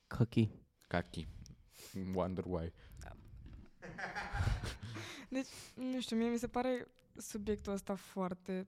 [0.06, 0.50] Kaki.
[0.86, 1.26] Kaki.
[2.14, 2.72] Wonder why.
[5.74, 8.66] Nu știu, mie mi se pare subiectul ăsta foarte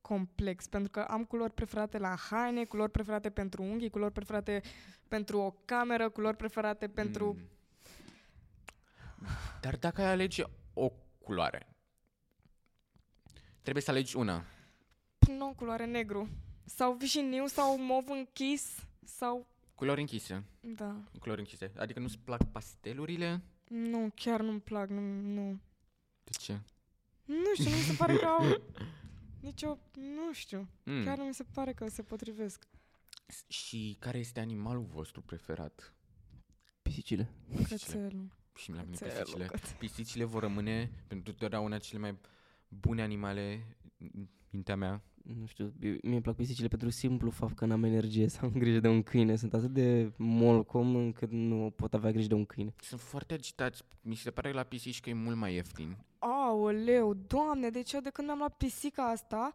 [0.00, 4.62] complex, pentru că am culori preferate la haine, culori preferate pentru unghii, culori preferate
[5.08, 7.32] pentru o cameră, culori preferate pentru...
[7.32, 7.48] Mm.
[9.60, 10.42] Dar dacă ai alege
[10.74, 11.68] o culoare,
[13.62, 14.44] trebuie să alegi una.
[15.28, 15.34] Mm.
[15.34, 16.28] Nu, culoare negru.
[16.64, 19.46] Sau vișiniu, sau mov închis, sau...
[19.74, 20.44] Culori închise.
[20.60, 20.96] Da.
[21.20, 21.72] Culori închise.
[21.76, 23.42] Adică nu-ți plac pastelurile?
[23.68, 25.60] Nu, chiar nu-mi plac, nu, nu.
[26.24, 26.60] De ce?
[27.24, 28.62] Nu știu, nu mi se pare că au
[29.48, 29.78] nicio...
[29.94, 31.04] Nu știu, Mm.
[31.04, 32.66] chiar nu mi se pare că se potrivesc.
[33.26, 35.94] S- Și care este animalul vostru preferat?
[36.82, 37.30] Pisicile.
[37.68, 38.30] Cățelul.
[38.54, 39.44] Și la mine Cățelul, pisicile.
[39.46, 39.76] cățelul.
[39.78, 42.18] Pisicile vor rămâne pentru totdeauna cele mai
[42.68, 43.66] bune animale
[43.98, 45.02] în mintea mea.
[45.22, 48.50] Nu știu, eu- mie îmi plac pisicile pentru simplu fapt că n-am energie să am
[48.50, 49.36] grijă de un câine.
[49.36, 52.74] Sunt atât de molcom încât nu pot avea grijă de un câine.
[52.80, 53.82] Sunt foarte agitați.
[54.02, 55.96] Mi se pare la pisici că e mult mai ieftin.
[56.18, 59.54] Aoleu, doamne, deci eu de când mi-am luat pisica asta,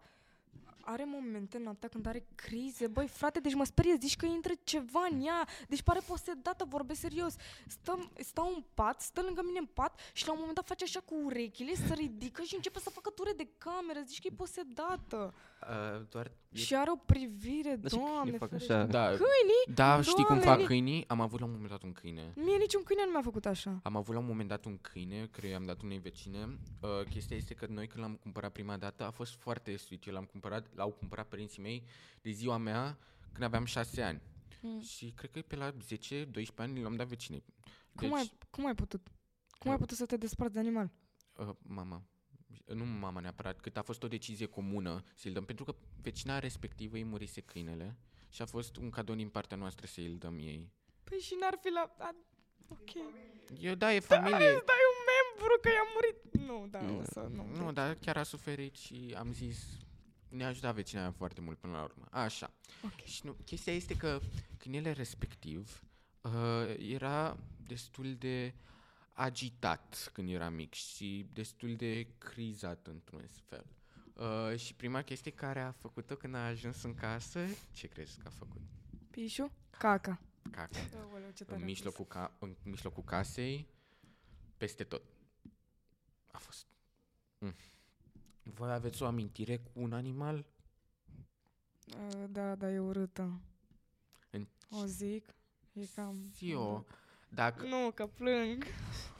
[0.91, 2.87] are momente noaptea când are crize.
[2.87, 5.47] Băi, frate, deci mă sperie, zici că intră ceva în ea.
[5.67, 7.35] Deci pare posedată, vorbesc serios.
[7.67, 10.83] Stăm, stau în pat, stă lângă mine în pat și la un moment dat face
[10.83, 13.99] așa cu urechile, se ridică și începe să facă ture de cameră.
[14.05, 15.33] Zici că e posedată.
[15.61, 18.73] Uh, doar e Și are o privire, Dar și câinii doamne, fac ferește.
[18.73, 18.85] așa.
[18.85, 19.63] Da, Câinii?
[19.73, 21.03] da știi cum Doamne, fac câinii?
[21.07, 22.33] Am avut la un moment dat un câine.
[22.35, 23.79] Mie niciun câine nu mi-a făcut așa.
[23.83, 26.59] Am avut la un moment dat un câine, care i-am dat unei vecine.
[26.81, 30.05] Uh, chestia este că noi când l-am cumpărat prima dată a fost foarte sweet.
[30.07, 31.83] Eu l-am cumpărat, l-au cumpărat părinții mei
[32.21, 32.97] de ziua mea
[33.31, 34.21] când aveam 6 ani.
[34.61, 34.81] Mm.
[34.81, 35.75] Și cred că pe la 10-12
[36.55, 37.43] ani l-am dat vecinei.
[37.95, 39.07] Cum, ai, cum ai putut?
[39.57, 40.89] Cum ai Uh, putut să te desparți de animal?
[41.35, 42.03] Uh, mama.
[42.65, 46.95] Nu mama neapărat, cât a fost o decizie comună să-i dăm, pentru că vecina respectivă
[46.95, 47.97] îi murise câinele
[48.29, 50.71] și a fost un cadou din partea noastră să îl dăm ei.
[51.03, 51.95] Păi și n-ar fi la...
[51.97, 52.15] A,
[52.67, 52.89] ok.
[53.59, 54.35] Eu, da, e familie.
[54.55, 56.47] Îți dai un membru că i-a murit.
[56.47, 56.99] Nu, da, Nu.
[56.99, 57.19] o să...
[57.31, 59.77] Nu, Nu, dar chiar a suferit și am zis,
[60.29, 62.05] ne-a ajutat vecina mea foarte mult până la urmă.
[62.11, 62.53] Așa.
[62.83, 63.03] Ok.
[63.03, 64.19] Și nu, chestia este că
[64.57, 65.83] câinele respectiv
[66.21, 67.37] uh, era
[67.67, 68.53] destul de
[69.13, 73.65] agitat când era mic și destul de crizat într-un fel.
[74.13, 78.27] Uh, și prima chestie care a făcut-o când a ajuns în casă, ce crezi că
[78.27, 78.61] a făcut?
[79.09, 79.51] Pișu?
[79.69, 80.19] Caca.
[80.51, 80.79] Caca.
[81.09, 83.67] Aoleu, ce tare În a mijlocul, ca- în mijlocul casei,
[84.57, 85.01] peste tot.
[86.31, 86.65] A fost.
[87.37, 87.55] Mm.
[88.53, 90.45] Voi aveți o amintire cu un animal?
[91.85, 92.15] fost.
[92.15, 93.41] Uh, Da, da, e urâtă.
[94.29, 95.25] În- O zic.
[95.73, 96.31] E cam...
[96.35, 96.85] Și eu.
[97.29, 97.65] Dacă...
[97.67, 98.63] Nu, că plâng.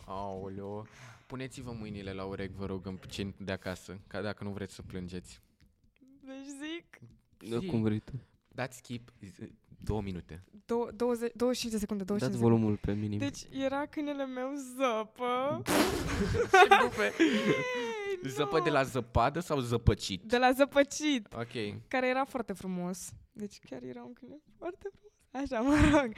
[0.06, 0.86] Aoleo.
[1.28, 4.82] Puneți-vă mâinile la urechi, vă rog, în cei de acasă, ca dacă nu vreți să
[4.82, 5.42] plângeți.
[6.26, 7.00] Deci zic...
[7.50, 7.66] Da, Zi.
[7.66, 8.12] cum vrei tu.
[8.48, 9.50] Dați skip z-
[9.84, 10.44] două minute.
[10.66, 12.56] Dou- 20, 25 de secunde, 25 Dați de secunde.
[12.56, 13.18] volumul pe minim.
[13.18, 15.62] Deci era câinele meu zăpă.
[16.68, 17.14] Ce bufe!
[18.24, 18.64] Ei, Zăpă nu.
[18.64, 20.24] de la zăpadă sau zăpăcit?
[20.24, 21.34] De la zăpăcit.
[21.34, 21.82] Ok.
[21.88, 23.10] care era foarte frumos.
[23.32, 25.08] Deci chiar era un câine foarte frumos.
[25.32, 26.14] Așa, mă rog.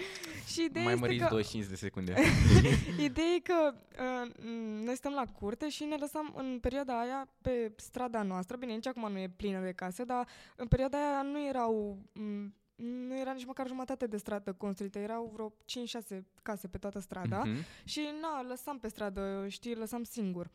[0.47, 2.13] Și ideea Mai este măriți că, 25 de secunde.
[3.09, 7.29] ideea e că uh, m, noi stăm la curte și ne lăsam în perioada aia
[7.41, 11.21] pe strada noastră, bine, nici acum nu e plină de case, dar în perioada aia
[11.21, 16.67] nu erau m, nu era nici măcar jumătate de stradă construită, erau vreo 5-6 case
[16.67, 17.63] pe toată strada Mhm.
[17.83, 20.49] și na, lăsam pe stradă, știi, lăsam singur.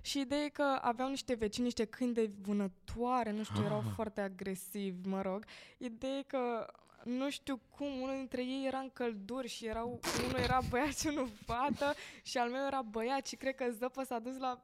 [0.00, 4.20] Și ideea e că aveau niște vecini, niște câini de vânătoare, nu știu, erau foarte
[4.20, 5.44] agresivi, mă rog.
[5.78, 6.66] Ideea e că
[7.04, 11.06] nu știu cum, unul dintre ei era în călduri și erau, unul era băiat și
[11.06, 14.62] unul fată și al meu era băiat și cred că Zăpă s-a dus la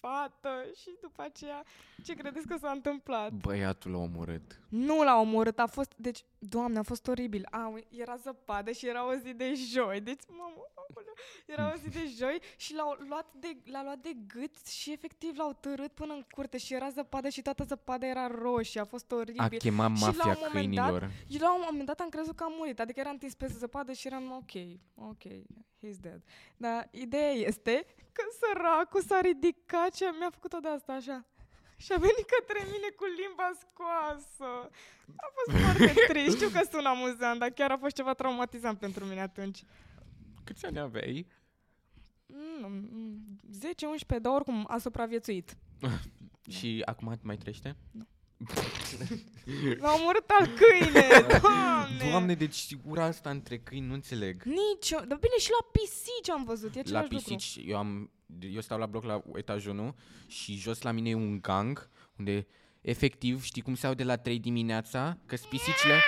[0.00, 1.64] fată și după aceea
[2.04, 3.32] ce credeți că s-a întâmplat?
[3.32, 4.60] Băiatul a omorât.
[4.68, 7.46] Nu l-a omorât, a fost, deci, doamne, a fost oribil.
[7.50, 10.62] A, ui, era zăpadă și era o zi de joi, deci, mamă,
[10.94, 11.14] aoleu,
[11.46, 15.36] era o zi de joi și l-au luat de, l-a luat de gât și efectiv
[15.36, 19.10] l-au târât până în curte și era zăpadă și toată zăpada era roșie, a fost
[19.12, 19.40] oribil.
[19.40, 21.10] A chemat Și la mafia un moment dat- câinilor.
[21.28, 23.92] Eu la un moment dat am crezut că a murit, adică era întins pe zăpadă
[23.92, 24.52] și eram ok,
[24.94, 25.22] ok,
[25.82, 26.22] he's dead.
[26.56, 31.24] Dar ideea este că săracul s-a ridicat și mi-a făcut-o de asta așa.
[31.80, 34.70] Și a venit către mine cu limba scoasă.
[35.16, 36.36] A fost foarte trist.
[36.36, 39.62] Știu că sună amuzant, dar chiar a fost ceva traumatizant pentru mine atunci.
[40.48, 41.26] Câți ani aveai?
[42.26, 45.56] Mm, 10-11, dar oricum a supraviețuit.
[46.56, 47.76] Și acum mai trește?
[49.78, 51.06] L-a omorât al câine,
[51.40, 52.10] doamne!
[52.10, 54.42] Doamne, deci ura asta între câini nu înțeleg.
[54.42, 57.34] Nici eu, dar bine și la pisici am văzut, e La același lucru.
[57.34, 59.94] pisici, eu, am, eu stau la bloc la etajul 1
[60.26, 62.46] și jos la mine e un gang unde
[62.80, 65.18] efectiv, știi cum se aude la 3 dimineața?
[65.26, 66.00] că pisicile,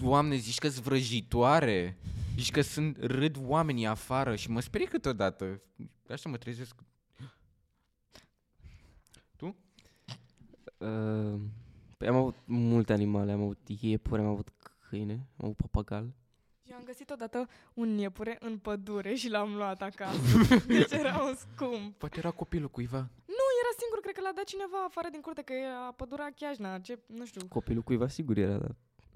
[0.00, 1.96] doamne, zici că sunt vrăjitoare,
[2.36, 5.60] zici că sunt, râd oamenii afară și mă sperie câteodată.
[6.08, 6.74] Așa mă trezesc.
[9.36, 9.56] Tu?
[10.78, 11.40] Uh,
[11.96, 14.48] păi am avut multe animale, am avut iepuri, am avut
[14.88, 16.12] câine, am avut papagal.
[16.62, 20.18] Eu am găsit odată un iepure în pădure și l-am luat acasă.
[20.66, 21.98] Deci era un scump.
[21.98, 22.98] Poate era copilul cuiva.
[23.38, 26.78] Nu, era singur, cred că l-a dat cineva afară din curte, că era pădurea Chiajna,
[26.78, 27.46] ce, nu știu.
[27.48, 28.74] Copilul cuiva sigur era, dar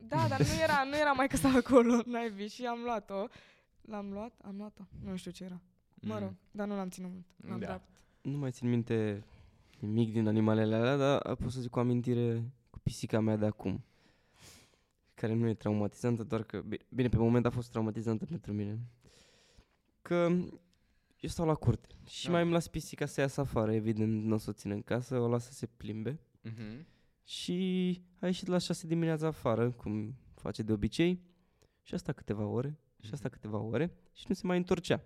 [0.08, 3.26] Da, dar nu era, nu era mai că acolo, n-ai și am luat-o.
[3.80, 4.32] L-am luat?
[4.42, 4.82] Am luat-o?
[5.04, 5.60] Nu știu ce era.
[6.00, 6.20] Mă Mm.
[6.20, 7.24] rog, dar nu l-am ținut mult.
[7.48, 7.66] L-am Da.
[7.66, 7.88] dat.
[8.22, 9.24] nu mai țin minte
[9.78, 13.84] nimic din animalele alea, dar pot să zic o amintire cu pisica mea de acum.
[15.14, 18.78] Care nu e traumatizantă, doar că, bi- bine, pe moment a fost traumatizantă pentru mine.
[20.02, 20.28] Că
[21.20, 22.32] eu stau la curte și Da.
[22.32, 25.18] mai îmi las pisica să iasă afară, evident nu o să o țin în casă,
[25.18, 26.18] o las să se plimbe.
[26.40, 26.86] Mhm.
[27.26, 27.52] Și
[28.20, 31.20] a ieșit la 6 dimineața afară, cum face de obicei,
[31.82, 35.04] și asta câteva ore, și asta câteva ore, și nu se mai întorcea.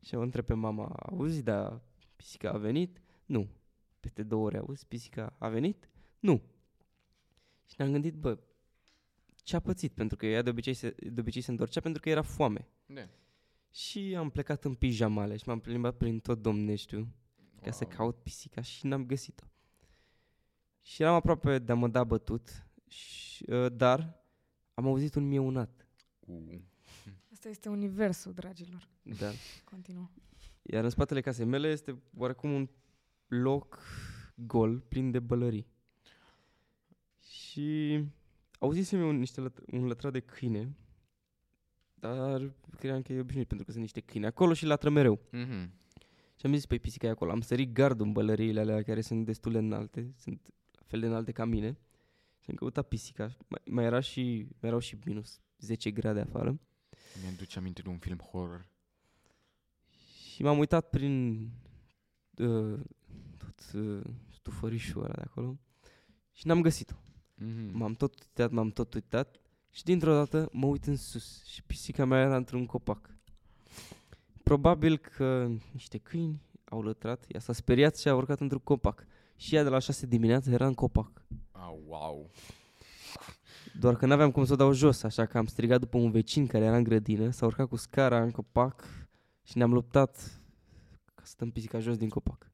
[0.00, 1.82] Și o întreb pe mama, auzi, da,
[2.16, 3.00] pisica a venit?
[3.26, 3.48] Nu.
[4.00, 5.88] Peste două ore, auzi, pisica a venit?
[6.20, 6.42] Nu.
[7.66, 8.38] Și ne-am gândit, bă,
[9.34, 9.92] ce a pățit?
[9.92, 12.68] Pentru că ea de obicei se, de obicei se întorcea pentru că era foame.
[12.86, 13.08] Da.
[13.70, 17.08] Și am plecat în pijamale și m-am plimbat prin tot domneștiu
[17.62, 17.96] ca să Wow.
[17.96, 19.47] caut pisica și n-am găsit-o.
[20.88, 24.22] Și eram aproape de a mă da bătut, și, uh, dar
[24.74, 25.86] am auzit un mieunat.
[26.20, 26.60] Uh.
[27.32, 28.88] Asta este universul, dragilor.
[29.02, 29.30] Da.
[29.64, 30.10] Continuă.
[30.62, 32.68] Iar în spatele casei mele este oarecum un
[33.26, 33.80] loc
[34.34, 35.66] gol, plin de bălării.
[37.20, 38.04] Și
[38.58, 40.76] auzisem eu niște lăt- un lătrat de câine,
[41.94, 45.20] dar credeam că e obișnuit pentru că sunt niște câini acolo și latră mereu.
[45.30, 45.72] Mhm.
[46.36, 47.30] Și am zis, păi pisica e acolo.
[47.30, 51.06] Am sărit gardul în bălăriile alea care sunt destul de înalte, sunt la fel de
[51.06, 51.78] înalte ca mine.
[52.38, 53.36] Și am căutat pisica.
[53.48, 56.60] Mai, mai, era și, mai erau și minus 10 grade afară.
[57.22, 58.68] Mi-aduce aminte de un film horror.
[60.32, 61.40] Și m-am uitat prin
[62.36, 62.80] uh,
[63.36, 65.58] tot uh, stufărișul ăla de acolo
[66.32, 66.94] și n-am găsit-o.
[67.34, 67.76] Mhm.
[67.76, 72.04] M-am tot uitat, m-am tot uitat și dintr-o dată mă uit în sus și pisica
[72.04, 73.16] mea era într-un copac.
[74.42, 79.06] Probabil că niște câini au lătrat, ea s-a speriat și a urcat într-un copac.
[79.38, 81.22] Și ea de la 6 dimineața era în copac.
[81.52, 82.30] Au, wow.
[83.80, 86.46] Doar că n-aveam cum să o dau jos, așa că am strigat după un vecin
[86.46, 88.84] care era în grădină, s-a urcat cu scara în copac
[89.42, 90.40] și ne-am luptat
[91.14, 92.50] ca să dăm pisica jos din copac.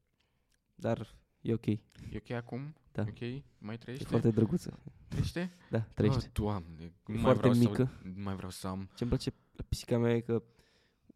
[0.75, 2.75] Dar e ok, e E ok acum?
[2.91, 3.01] Da.
[3.01, 3.43] Ok?
[3.57, 4.05] Mai trăiește?
[4.07, 4.79] foarte drăguță.
[5.07, 5.51] Trăiește?
[5.69, 6.25] Da, trăiește.
[6.25, 7.83] Oh, doamne, nu mai foarte vreau mică.
[7.83, 8.89] Să, nu mai vreau să am.
[8.95, 10.43] Ce-mi place la pisica mea e că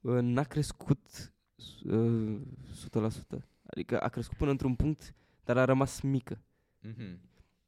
[0.02, 1.34] uh, n-a crescut
[1.84, 2.42] uh,
[3.38, 3.38] 100%.
[3.66, 5.14] Adică a crescut până într-un punct,
[5.50, 6.42] dar a rămas mică.
[6.80, 7.20] Mhm.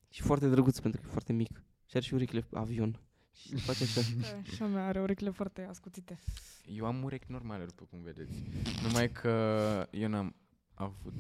[0.10, 1.64] Și foarte drăguță pentru că e foarte mică.
[1.86, 3.00] Și are și urechile avion.
[3.34, 4.02] Și face așa.
[4.22, 6.20] Da, și a mea are urechile foarte ascuțite.
[6.66, 8.44] Eu am urechi normale, după cum vedeți.
[8.84, 10.36] Numai că eu n-am
[10.74, 11.14] avut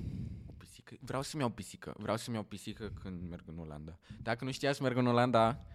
[0.46, 0.96] o pisică.
[1.00, 1.94] Vreau să-mi iau pisică.
[1.98, 4.00] Vreau să-mi iau pisică când merg în Olanda.
[4.22, 5.66] Dacă nu știați, merg în Olanda.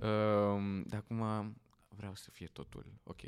[0.00, 1.22] Um, de acum
[1.88, 3.20] vreau să fie totul ok.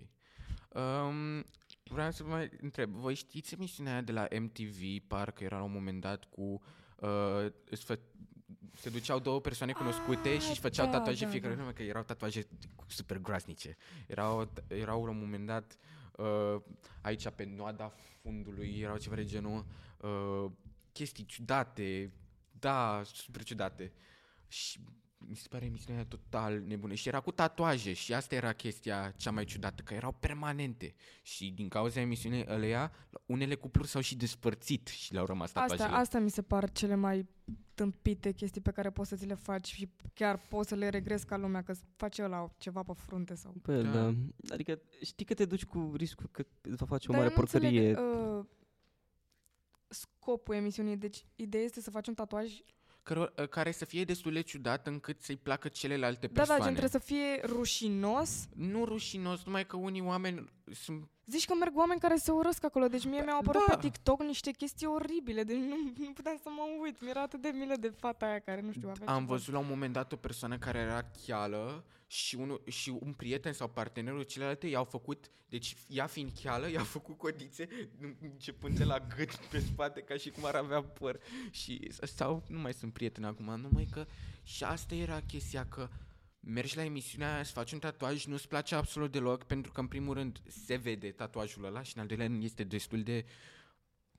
[0.68, 1.44] Um,
[1.84, 2.90] vreau să vă mai întreb.
[2.90, 5.06] Voi știți emisiunea aia de la MTV?
[5.06, 6.42] Parcă era la un moment dat cu...
[6.42, 6.60] Uh,
[7.70, 7.98] îți fă,
[8.74, 11.60] se duceau două persoane cunoscute Ah, și își făceau da, tatuaje da, fiecare da.
[11.60, 12.46] nume, că erau tatuaje
[12.86, 13.76] super groaznice.
[14.06, 15.78] Erau, erau la un moment dat
[16.16, 16.62] uh,
[17.00, 19.66] aici pe noada fundului, erau ceva de genul
[20.00, 20.50] uh,
[20.92, 22.12] chestii ciudate,
[22.50, 23.92] da, super ciudate.
[24.48, 24.80] Și
[25.28, 26.94] mi se pare emisiunea aia total nebună.
[26.94, 30.94] Și era cu tatuaje și asta era chestia cea mai ciudată, că erau permanente.
[31.22, 32.92] Și din cauza emisiunii ăleia,
[33.26, 35.88] unele cupluri s-au și despărțit și le-au rămas tatuajele.
[35.88, 37.28] Asta, asta mi se par cele mai
[37.74, 41.26] tâmpite chestii pe care poți să ți le faci și chiar poți să le regrezi
[41.26, 43.54] ca lumea, că îți face ăla ceva pe frunte sau...
[43.62, 43.90] Bă, Da.
[43.90, 44.14] da.
[44.50, 47.38] Adică știi că te duci cu riscul că îți va face o Dar mare eu
[47.38, 47.88] nu porcărie.
[47.88, 48.44] Înțeleg, uh,
[49.88, 52.52] scopul emisiunii, deci ideea este să faci un tatuaj
[53.02, 56.62] Căro- care să fie destul de ciudat încât să-i placă celelalte Da, da, persoane.
[56.62, 58.48] gen trebuie să fie rușinos.
[58.54, 61.08] Nu rușinos, numai că unii oameni sunt...
[61.26, 63.74] Zici că merg oameni care se urăsc acolo, deci mie mi-au apărut da.
[63.74, 67.00] pe TikTok niște chestii oribile, deci nu, nu puteam să mă uit.
[67.00, 69.32] Mi-era atât de milă de fata aia care, nu știu, avea Am ceva.
[69.32, 73.52] văzut la un moment dat o persoană care era cheală și, unul, și un prieten
[73.52, 77.68] sau partenerul celelalte i-au făcut, deci ea fiind cheală, i-au făcut codițe
[78.20, 81.20] începând de la gât pe spate ca și cum ar avea păr.
[81.50, 84.06] Și, sau nu mai sunt prieteni acum, numai că
[84.42, 85.88] și asta era chestia că
[86.44, 89.86] mergi la emisiunea aia, să faci un tatuaj, nu-ți place absolut deloc, pentru că în
[89.86, 93.24] primul rând se vede tatuajul ăla și în al doilea rând este destul de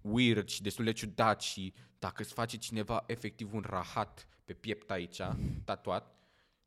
[0.01, 4.91] weird și destul de ciudat și dacă îți face cineva efectiv un rahat pe piept
[4.91, 5.21] aici,
[5.63, 6.11] tatuat,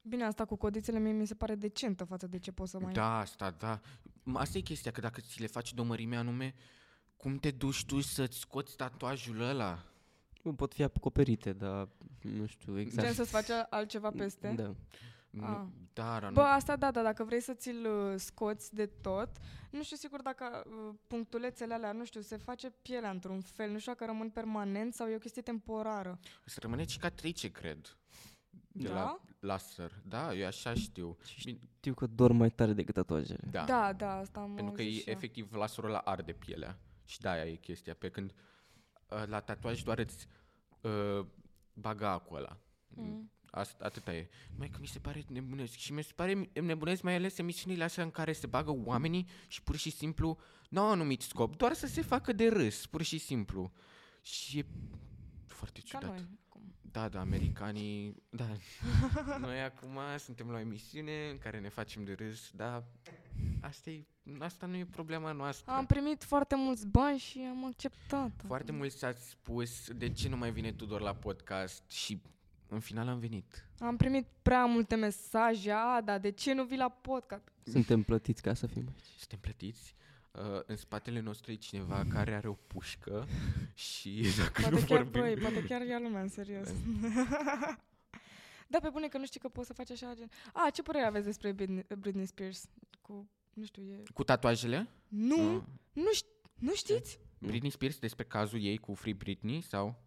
[0.09, 2.93] Bine, asta cu codițele mie mi se pare decentă față de ce poți să mai...
[2.93, 3.81] da, asta, da.
[4.05, 6.55] M- Asta e chestia, că dacă ți le faci de o mărime anume,
[7.17, 9.85] cum te duci tu să-ți scoți tatuajul ăla?
[10.43, 11.89] Nu pot fi acoperite, dar
[12.21, 13.07] nu știu exact.
[13.07, 14.53] Gen să-ți faci altceva peste?
[14.57, 14.75] Da.
[15.37, 15.65] Nu, Ah.
[15.93, 16.47] da, dar Bă, nu.
[16.47, 19.29] asta da, da, dacă vrei să ți-l uh, scoți de tot,
[19.71, 23.79] nu știu sigur dacă uh, punctulețele alea, nu știu, se face pielea într-un fel, nu
[23.79, 26.19] știu dacă rămân permanent sau e o chestie temporară.
[26.45, 27.97] Să rămâne cicatrice, cred.
[28.73, 28.95] De Da?
[28.95, 29.93] la laser.
[30.05, 31.17] Da, eu așa știu.
[31.45, 33.49] Bine, Știu că dorm mai tare decât tatuajele.
[33.51, 33.65] da.
[33.65, 35.15] Da, da, asta am Pentru că auzit e, și eu.
[35.15, 36.79] efectiv laserul ăla arde pielea.
[37.05, 37.95] Și da, aia e chestia.
[37.95, 38.33] Pe când
[39.09, 40.27] uh, la tatuaj doar îți
[40.81, 41.27] uh,
[41.73, 42.57] baga acul ăla.
[42.89, 43.31] Mm.
[43.51, 44.29] Asta, atâta e.
[44.57, 45.73] Mai că mi se pare nebunesc.
[45.77, 49.63] Și mi se pare nebunesc mai ales emisiunile astea în care se bagă oamenii și
[49.63, 53.19] pur și simplu nu au anumit scop, doar să se facă de râs, pur și
[53.19, 53.73] simplu.
[54.23, 54.67] Și e
[55.47, 56.09] foarte Ca ciudat.
[56.17, 56.29] noi.
[56.49, 56.63] acum.
[56.91, 58.47] Da, da, americanii, da.
[59.41, 62.85] Noi acum suntem la o emisiune în care ne facem de râs, dar
[63.61, 64.05] asta, e,
[64.39, 65.73] asta nu e problema noastră.
[65.73, 68.43] Am primit foarte mulți bani și am acceptat.
[68.47, 72.23] Foarte mulți ați spus de ce nu mai vine Tudor la podcast și
[72.69, 73.67] în final am venit.
[73.79, 77.49] Am primit prea multe mesaje, a, dar de ce nu vii la podcast?
[77.65, 79.05] Suntem plătiți ca să fim aici.
[79.19, 79.95] Suntem plătiți.
[80.33, 83.27] Uh, în spatele nostru e cineva care are o pușcă
[83.75, 85.21] și dacă nu Poate chiar, vorbim...
[85.21, 86.69] băi, poate chiar ia lumea în serios.
[88.69, 90.31] da, pe bune că nu știi că poți să faci așa gen.
[90.53, 92.69] A, ce părere aveți despre Britney, Britney Spears?
[93.01, 94.03] Cu, nu știu, e...
[94.15, 94.89] Cu tatuajele?
[95.09, 95.63] Nu, Uh,
[95.93, 97.19] nu, ști, nu știți?
[97.39, 100.03] Britney Spears despre cazul ei cu Free Britney sau?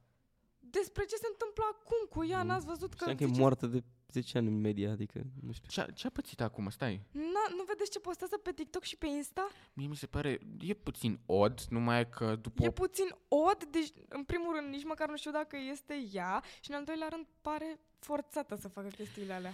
[0.72, 2.48] Despre ce se întâmplă acum cu ea, Nu.
[2.48, 2.98] n-ați văzut că...
[3.00, 5.68] Știam că e zice- moartă de 10 ani în media, adică, nu știu.
[5.70, 6.70] Ce a, ce a pățit acum?
[6.70, 7.02] Stai.
[7.12, 9.48] Na, nu vedeți ce postează pe TikTok și pe Insta?
[9.74, 13.92] Mie mi se pare, e puțin odd, numai că după E o puțin od, deci
[14.10, 17.26] în primul rând nici măcar nu știu dacă este ea și în al doilea rând
[17.42, 19.54] pare forțată să facă chestiile alea.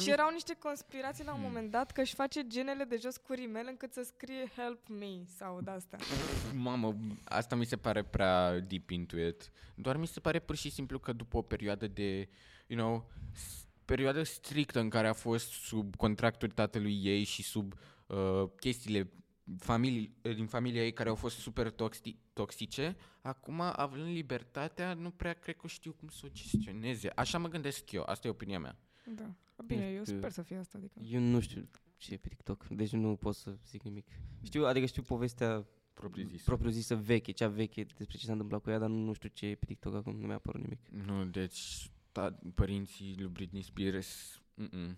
[0.00, 1.46] Și erau niște conspirații la un Hmm.
[1.46, 5.24] moment dat că își face genele de jos cu rimel încât să scrie help me
[5.36, 5.98] sau de-astea.
[6.54, 9.50] Mamă, asta mi se pare prea deep into it.
[9.74, 12.28] Doar mi se pare pur și simplu că după o perioadă de,
[12.66, 17.74] you know, s- perioadă strictă în care a fost sub contractul tatălui ei și sub
[18.06, 19.10] uh, chestiile
[19.58, 25.32] familii, din familia ei care au fost super toxi- toxice, acum, având libertatea, nu prea
[25.32, 27.10] cred că știu cum să o gestioneze.
[27.14, 28.76] Așa mă gândesc eu, asta e opinia mea.
[29.14, 29.34] Da.
[29.66, 30.16] Bine, eu știu.
[30.16, 30.78] sper să fie asta.
[30.78, 31.00] Adică.
[31.00, 34.06] Eu nu știu ce e pe TikTok, deci nu pot să zic nimic.
[34.42, 36.42] Știu, adică știu povestea Propriu zis.
[36.42, 39.28] propriu zisă veche, cea veche despre ce s-a întâmplat cu ea, dar nu, nu știu
[39.28, 40.80] ce e pe TikTok acum, nu mi-a apărut nimic.
[40.88, 44.96] Nu, deci ta, părinții lui Britney Spears, mm-mm,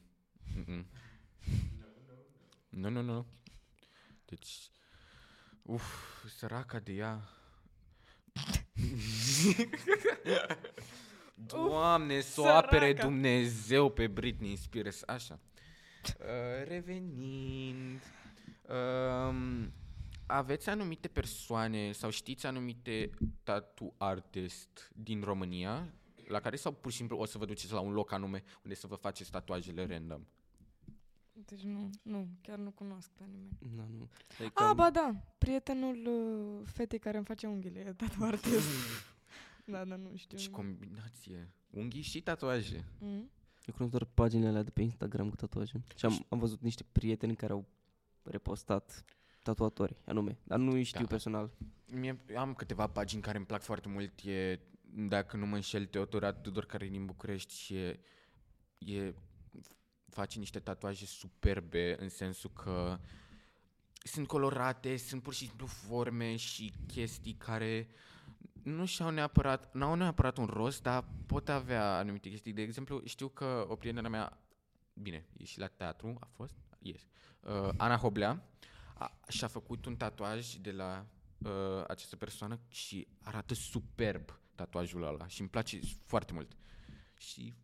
[0.57, 0.85] mm-mm.
[2.69, 3.27] Nu, nu, nu.
[4.25, 4.71] Deci,
[5.63, 5.85] uf,
[6.37, 7.29] săraca de ea.
[11.47, 13.07] Doamne, să o apere săraca.
[13.07, 15.39] Dumnezeu pe Britney Spears, așa.
[16.21, 18.01] Uh, revenind,
[18.69, 19.73] um,
[20.27, 23.11] aveți anumite persoane sau știți anumite
[23.43, 25.95] tattoo artist din România
[26.31, 28.77] la care sau pur și simplu o să vă duceți la un loc anume unde
[28.77, 30.23] să vă faceți tatuajele random?
[31.33, 33.77] Deci nu, nu, chiar nu cunosc pe nimeni.
[33.77, 34.09] Da, nu.
[34.39, 38.69] Adică, A, ba da, prietenul uh, fetei care îmi face unghiile, e tatu artist.
[39.71, 40.39] da, da, nu știu.
[40.39, 41.51] Ce combinație!
[41.71, 42.85] Unghii și tatuaje.
[42.99, 43.31] Mm?
[43.67, 45.83] Eu cunosc doar paginile alea de pe Instagram cu tatuaje.
[45.97, 47.67] Și am, am văzut niște prieteni care au
[48.23, 49.05] repostat
[49.43, 51.07] tatuatori, anume, dar nu îi știu Da.
[51.07, 51.51] personal.
[51.93, 54.21] Mie am câteva pagini care îmi plac foarte mult.
[54.25, 54.59] E,
[54.95, 58.01] dacă nu mă înșel, Teodorat Tudor, care e din București și e,
[58.79, 59.15] e,
[60.09, 62.99] face niște tatuaje superbe în sensul că
[63.93, 67.89] sunt colorate, sunt pur și simplu forme și chestii care
[68.63, 72.53] nu și-au neapărat, n-au neapărat un rost, dar pot avea anumite chestii.
[72.53, 74.39] De exemplu, știu că o prietenă mea,
[74.95, 77.01] bine, e și la teatru, a fost, yes,
[77.41, 78.45] uh, Ana Hoblea,
[78.95, 81.07] a, și-a făcut un tatuaj de la
[81.39, 86.57] uh, această persoană și arată superb tatuajul ăla și îmi place foarte mult.
[87.17, 87.55] Și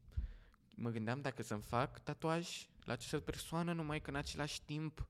[0.75, 5.09] mă gândeam dacă să-mi fac tatuaj la această persoană, numai că în același timp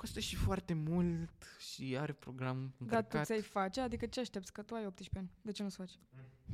[0.00, 1.30] costă și foarte mult
[1.72, 3.24] și are program Dar tu încărcat.
[3.26, 3.80] ți-ai face?
[3.80, 4.52] Adică ce aștepți?
[4.52, 5.30] Că tu ai 18 ani.
[5.42, 5.98] De ce nu-ți faci?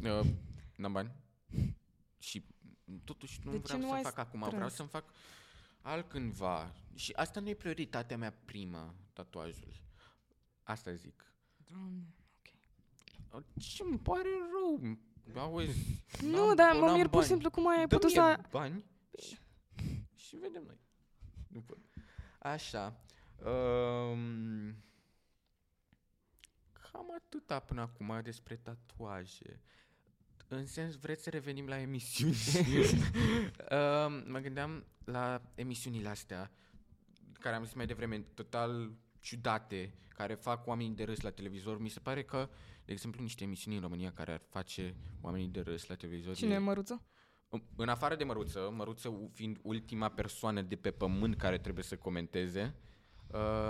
[0.03, 0.31] Uh,
[0.77, 1.13] n-am bani.
[2.19, 2.47] Și
[3.05, 4.55] totuși nu De ce vreau nu să ai fac acum, stres?
[4.55, 5.05] vreau să-mi fac
[5.83, 6.73] altcândva.
[6.95, 9.73] Și asta nu e prioritatea mea primă, tatuajul.
[10.63, 11.25] Asta zic.
[11.71, 12.07] Doamne.
[13.33, 14.97] Uh, Ce îmi pare rău?
[15.43, 17.23] Auzi, Nu, n-am- dar mă n-am mir pur bani.
[17.23, 18.41] și simplu cum ai Dă-mi putut mie să...
[18.51, 18.85] bani
[19.19, 19.39] și,
[20.15, 20.79] și vedem noi.
[21.49, 21.77] După.
[22.39, 23.01] Așa.
[23.45, 24.75] Um,
[26.73, 29.61] cam atâta până acum despre tatuaje.
[30.49, 32.35] În sens, vreți să revenim la emisiuni?
[33.71, 36.51] um, mă gândeam la emisiunile astea,
[37.33, 41.79] care am zis mai devreme, total ciudate, care fac oamenii de râs la televizor.
[41.81, 42.49] Mi se pare că,
[42.85, 46.35] de exemplu, niște emisiuni în România care ar face oamenii de râs la televizor.
[46.35, 47.03] Cine e- e măruță?
[47.49, 51.85] în- În afară de Măruță, Măruță u- fiind ultima persoană de pe pământ care trebuie
[51.85, 52.96] să comenteze, uh,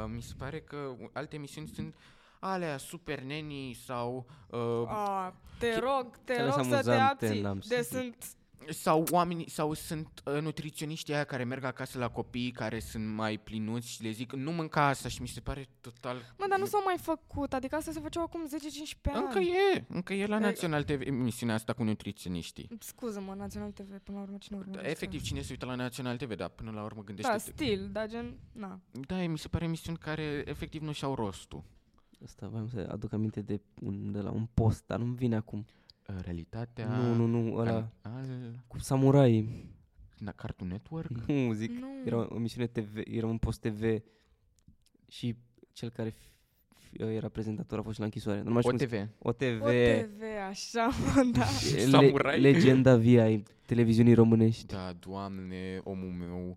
[0.06, 1.94] mi se pare că u- alte emisiuni sunt
[2.40, 6.90] alea Super Neni sau uh, A, te Chi- rog, te Cele rog sunt să te
[6.90, 7.40] amuzante, abții.
[7.40, 8.14] n-am De să zic.
[8.22, 8.26] sunt...
[8.68, 13.38] sau oamenii sau sunt uh, nutriționiștii aia care merg acasă la copii care sunt mai
[13.38, 16.64] plinuți și le zic nu mânca asta și mi se pare total Mă, dar nu
[16.64, 17.52] s-au mai făcut.
[17.52, 18.50] Adică asta se făceau acum 10-15
[19.02, 19.24] ani.
[19.24, 22.68] încă e, încă e la E- Național TV emisiunea asta cu nutriționiștii.
[22.80, 24.86] Scuză-mă, Național TV, până la urmă cine urmărește?
[24.86, 27.88] Da, efectiv, cine se uită la Național TV, dar până la urmă gândește Da, stil,
[27.92, 28.80] dar gen, na.
[29.06, 31.62] Da, mi se pare emisiuni care efectiv nu și-au rostul.
[32.24, 35.66] Asta voiam să aduc aminte de, un, de la un post, dar nu-mi vine acum.
[36.08, 36.86] Uh, Realitatea...
[36.88, 39.64] Nu, nu, nu, ăla Al, cu samurai.
[40.18, 41.10] na Cartoon Network?
[41.26, 41.86] Nu, zic, Nu.
[42.04, 44.02] era o emisiune TV, era un post TV
[45.08, 45.36] și
[45.72, 48.42] cel care f- uh, era prezentator, a fost și la închisoare.
[48.42, 49.62] Nu mai știu cum se- OTV.
[49.62, 49.62] OTV.
[49.62, 51.44] OTV, așa, mă, da.
[51.74, 52.40] Le- Samurai.
[52.40, 54.66] legenda via ai televiziunii românești.
[54.66, 56.56] Da, doamne, omul meu,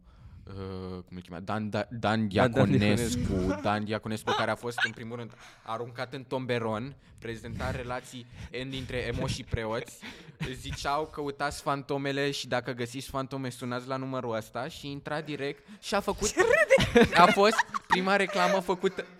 [0.49, 1.39] uh, cum îl chema?
[1.39, 3.33] Dan, da, Dan Dan Diaconescu.
[3.63, 5.33] Dan Diaconescu, care a fost, în primul rând,
[5.63, 8.25] aruncat în tomberon, prezenta relații
[8.65, 9.99] N dintre emo și preoți.
[10.53, 15.95] Ziceau, căutați fantomele și dacă găsiți fantome, sunați la numărul ăsta și intra direct și
[15.95, 16.33] a făcut...
[17.13, 19.05] A fost prima reclamă făcută...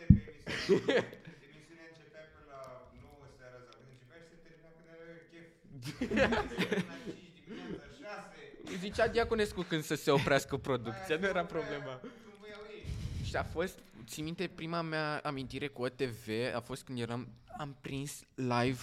[8.80, 11.99] Zicea Diaconescu când să se oprească producția, nu era problema.
[12.01, 12.84] Când voiau ei.
[13.24, 17.78] Și a fost, țin minte, prima mea amintire cu OTV a fost când eram, am
[17.82, 18.80] prins live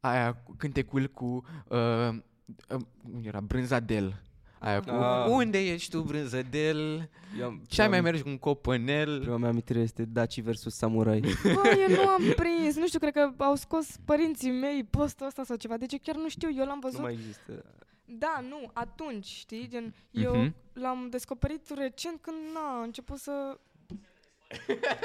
[0.00, 4.22] aia, cu cântecul cu, uh, uh, cum era, Brânzadel.
[4.58, 5.26] Aia cu, Ah.
[5.28, 7.08] unde ești tu, Brânzadel?
[7.38, 9.20] Eu am- Ce ai mai am- mergi cu un copănel?
[9.20, 11.20] Prima mea amintire este Daci versus Samurai.
[11.42, 15.44] Bă, eu nu am prins, nu știu, cred că au scos părinții mei postul ăsta
[15.44, 17.00] sau ceva, deci eu chiar nu știu, eu l-am nu văzut.
[17.00, 17.64] mai există.
[18.04, 20.54] Da, nu, atunci, știi, gen, eu Mhm.
[20.72, 23.58] l-am descoperit recent când, na, a început să...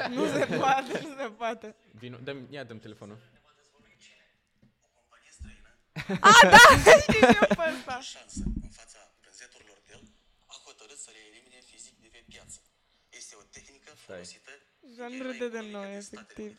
[0.10, 1.76] nu se poate, nu se poate.
[1.92, 3.18] Vino, dăm, ia dăm telefonul.
[7.04, 7.96] Știi ce pe ăsta?
[8.14, 10.04] șansă în fața vânzătorilor de el,
[10.54, 12.58] a hotărât să le elimine fizic de pe piață.
[13.20, 14.52] Este o tehnică folosită
[14.94, 16.52] Și nu râde de noi, efectiv.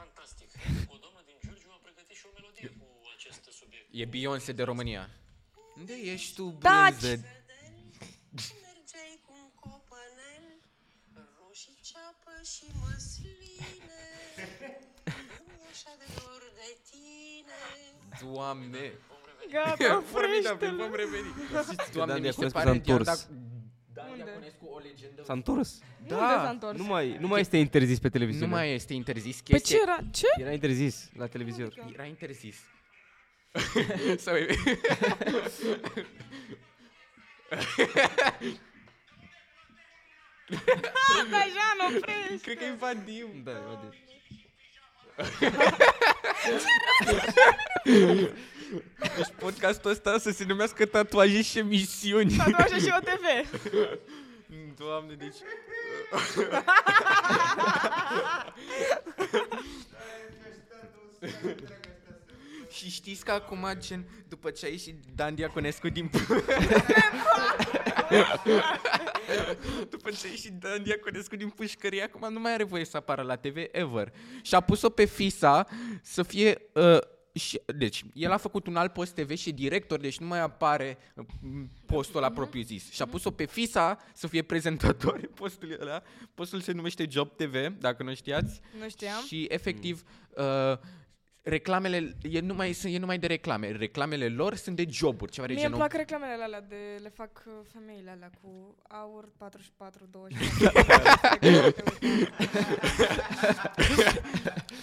[0.00, 0.48] Fantastic.
[0.94, 2.86] O doamnă din Giurgiu a pregătit și o melodie cu
[3.16, 3.86] acest subiect.
[3.90, 5.04] E Beyoncé de România.
[5.80, 7.00] Unde ești tu, Taci!
[7.00, 7.26] Brânză?
[8.66, 10.44] Mergeai cu un copănel,
[11.40, 14.00] roșii ceapă și măsline.
[15.46, 17.60] Nu așa de dor de tine.
[18.24, 18.84] Doamne!
[19.52, 20.76] Gata, Formidabil, oprește-l.
[20.76, 21.28] vom reveni.
[21.52, 23.04] Dan Doamne, mi se Diaconescu pare s-a iar întors.
[23.06, 23.28] dacă-
[23.94, 24.22] Dan Unde?
[24.22, 25.22] Diaconescu, o legendă.
[25.22, 25.78] S-a întors.
[26.06, 26.16] Da.
[26.16, 26.78] Unde s-a întors?
[26.78, 28.46] Nu mai, nu mai este interzis pe televiziune.
[28.46, 29.76] Nu mai este interzis Pe chestia.
[29.76, 29.98] ce era?
[30.12, 30.26] Ce?
[30.36, 31.74] Era interzis la televizor.
[31.92, 32.56] Era interzis.
[34.18, 34.56] Sau e-
[41.30, 42.38] Deja nu oprește.
[42.42, 43.42] Cred că invadim.
[43.44, 43.90] Da, da.
[49.16, 52.36] Deci podcastul ăsta să se numească tatuaje și emisiuni.
[52.36, 53.50] Tatuaje și OTV.
[54.78, 55.36] Doamne, deci...
[62.70, 66.10] Și știți că acum, gen, după ce a ieșit Dan Diaconescu din...
[69.90, 73.22] după ce a ieșit Dan Diaconescu din pușcărie, acum nu mai are voie să apară
[73.22, 74.12] la TV ever.
[74.42, 75.66] Și a pus-o pe FISA
[76.02, 76.62] să fie...
[76.74, 76.98] Uh,
[77.32, 80.98] și, deci, el a făcut un alt post TV și director, deci nu mai apare
[81.14, 81.24] uh,
[81.86, 82.90] postul la propriu zis.
[82.90, 86.02] Și a pus-o pe FISA să fie prezentator postul ăla.
[86.34, 88.60] Postul se numește Job TV, dacă nu știați.
[88.80, 89.24] Nu știam.
[89.26, 90.02] Și efectiv,
[90.36, 90.78] uh,
[91.42, 93.70] reclamele, e numai, sunt- e numai de reclame.
[93.70, 95.88] Reclamele lor sunt de joburi, ceva de Mie îmi genul.
[95.88, 101.74] plac reclamele alea de le fac uh, femeile alea cu aur 44 24.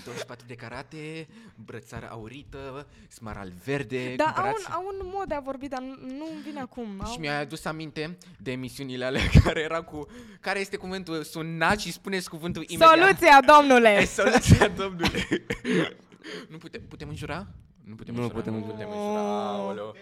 [0.05, 5.34] 24 de carate, brățară aurită, smaral verde, Da, au cumpărați- un, au un mod de
[5.34, 6.88] a vorbi, dar nu nu-mi vine acum.
[7.03, 7.12] Au...
[7.12, 10.08] Și mi-a adus aminte de emisiunile alea care era cu...
[10.39, 11.24] Care este cuvântul?
[11.24, 12.97] Sunați și spuneți cuvântul imediat.
[12.97, 13.89] Soluția, domnule!
[13.89, 15.26] E soluția, domnule.
[16.51, 17.47] nu putem, putem înjura?
[17.84, 18.39] Nu putem Nu înjura.
[18.39, 18.78] putem nu înjura.
[18.84, 19.47] putem înjura.
[19.49, 19.95] Aoleu.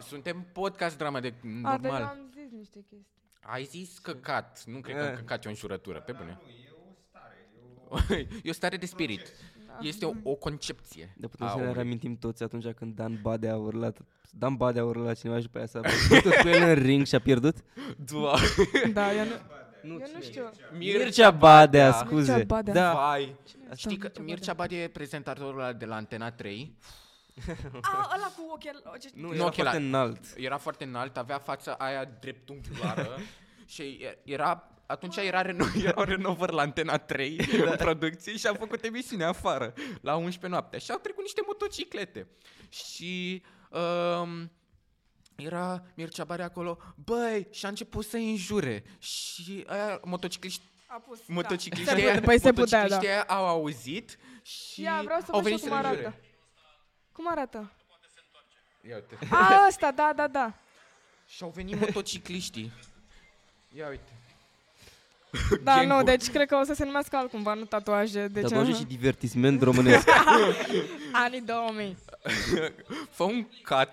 [0.00, 2.02] Suntem podcast drama de A, deja normal.
[2.02, 3.06] am zis niște chestii.
[3.40, 4.62] Ai zis căcat.
[4.66, 5.14] Nu cred că Eh.
[5.16, 6.38] căcat e o înjurătură, pe bune.
[6.42, 7.48] Nu, e o stare.
[7.54, 8.40] E o...
[8.46, 9.32] e o stare de spirit.
[9.80, 11.14] Este o, o concepție.
[11.16, 11.80] Dar putem a să ne omului.
[11.80, 13.98] reamintim toți atunci când Dan Badea a urlat
[14.30, 15.80] Dan Badea a urlat la cineva și după aia s-a
[16.10, 17.56] bătut cu el în ring și a pierdut?
[17.96, 18.46] Doamne.
[18.92, 19.30] Da, eu nu,
[19.82, 20.50] Nu, eu nu știu.
[20.78, 22.30] Mircea Badea, scuze.
[22.32, 22.72] Mircea Badea.
[22.74, 22.92] Da.
[22.92, 23.36] Vai.
[23.62, 26.74] Asta, Știi că Mircea Mircea Badea e prezentatorul ăla de la Antena 3.
[27.82, 28.82] A, ăla cu ochel...
[29.00, 29.76] ce- Nu, Nu era ochelari.
[29.76, 30.20] foarte înalt.
[30.36, 33.08] Era foarte înalt, avea fața aia dreptunghiulară
[33.74, 38.84] și era atunci era, reno- erau renovări la Antena 3 în producție și am făcut
[38.84, 42.26] emisiune afară la 11 noaptea și au trecut niște motociclete
[42.68, 44.50] și um,
[45.44, 51.18] era Mircea Bare acolo, băi, și a început să înjure și aia, motocicliști A pus,
[51.26, 52.02] motocicliștii da.
[52.02, 52.94] aia, Se, păi se putea, da.
[52.94, 55.80] motocicliștii aia au auzit și Ia, vreau să au văd și venit eu să cum
[55.82, 56.06] le înjure.
[56.06, 56.18] arată.
[57.12, 57.72] Cum arată?
[58.88, 59.34] Ia uite.
[59.34, 60.54] A, ăsta, da, da, da.
[61.26, 62.72] Și au venit motocicliștii.
[63.76, 64.12] Ia uite.
[65.62, 65.96] Da, Gangul.
[65.96, 68.28] nu, deci cred că o să se numească altcumva, nu tatuaje.
[68.28, 68.78] Deci, Tatuaje aha.
[68.78, 70.08] și divertisment românesc.
[71.24, 71.96] Anii 2000.
[73.10, 73.92] Fă un cut.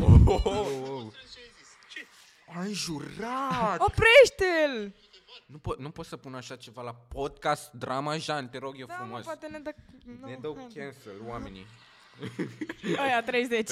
[0.00, 1.12] Oh, oh, oh.
[2.58, 3.80] Ai jurat!
[3.80, 4.94] Oprește-l!
[5.46, 8.86] Nu, po- nu pot să pun așa ceva la podcast, drama, Jean, te rog eu
[8.86, 9.24] Da, mă, frumos.
[9.24, 9.70] poate ne dă...
[10.04, 10.66] ne nu, dau hai.
[10.74, 11.66] cancel oamenii.
[13.02, 13.70] Aia, 30.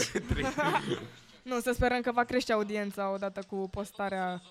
[1.42, 4.42] nu, să sperăm că va crește audiența odată cu postarea.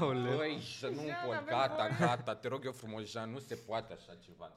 [0.00, 0.36] Aoleu.
[0.36, 1.96] Băi, să nu Jean, pot, avem gata, voie.
[1.98, 4.52] gata, te rog eu frumos, Jean, nu se poate așa ceva.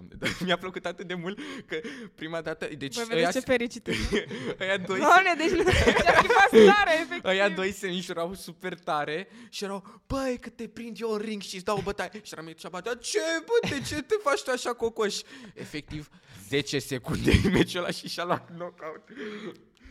[0.00, 1.80] Doamne, dar mi-a plăcut atât de mult că
[2.14, 3.94] prima dată, deci Voi ăia, vedeți ce fericit e.
[4.60, 7.24] ăia doi Doamne, deci nu și-a schimbat stare, efectiv.
[7.24, 11.42] Ăia doi se înjurau super tare și erau, băi, că te prind eu în ring
[11.42, 12.10] și îți dau o bătaie.
[12.22, 15.20] Și eram cea dar ce, bă, de ce te faci tu așa cocoș?
[15.54, 16.08] Efectiv,
[16.48, 19.02] 10 secunde în meciul ăla și și-a luat knockout.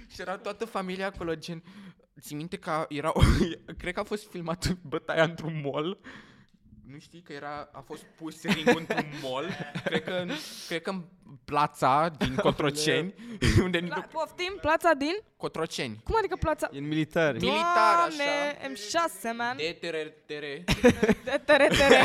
[0.07, 1.63] Și era toată familia acolo, gen,
[2.21, 3.11] ții minte că era,
[3.77, 5.99] cred că a fost filmat bătaia într-un mall.
[6.91, 9.45] Nu știi că era, a fost pus ringul într-un mall,
[9.83, 10.31] cred că, în-
[10.67, 11.03] cred că în
[11.45, 13.13] plața din Cotroceni,
[13.63, 15.13] unde La, poftim, plața din?
[15.37, 16.01] Cotroceni.
[16.03, 16.69] Cum adică plața?
[16.73, 17.39] E în militari.
[17.39, 19.07] Militar, Doamne, așa.
[19.31, 19.57] M6, man.
[19.57, 20.63] De tere, tere.
[21.23, 22.01] De tere, tere.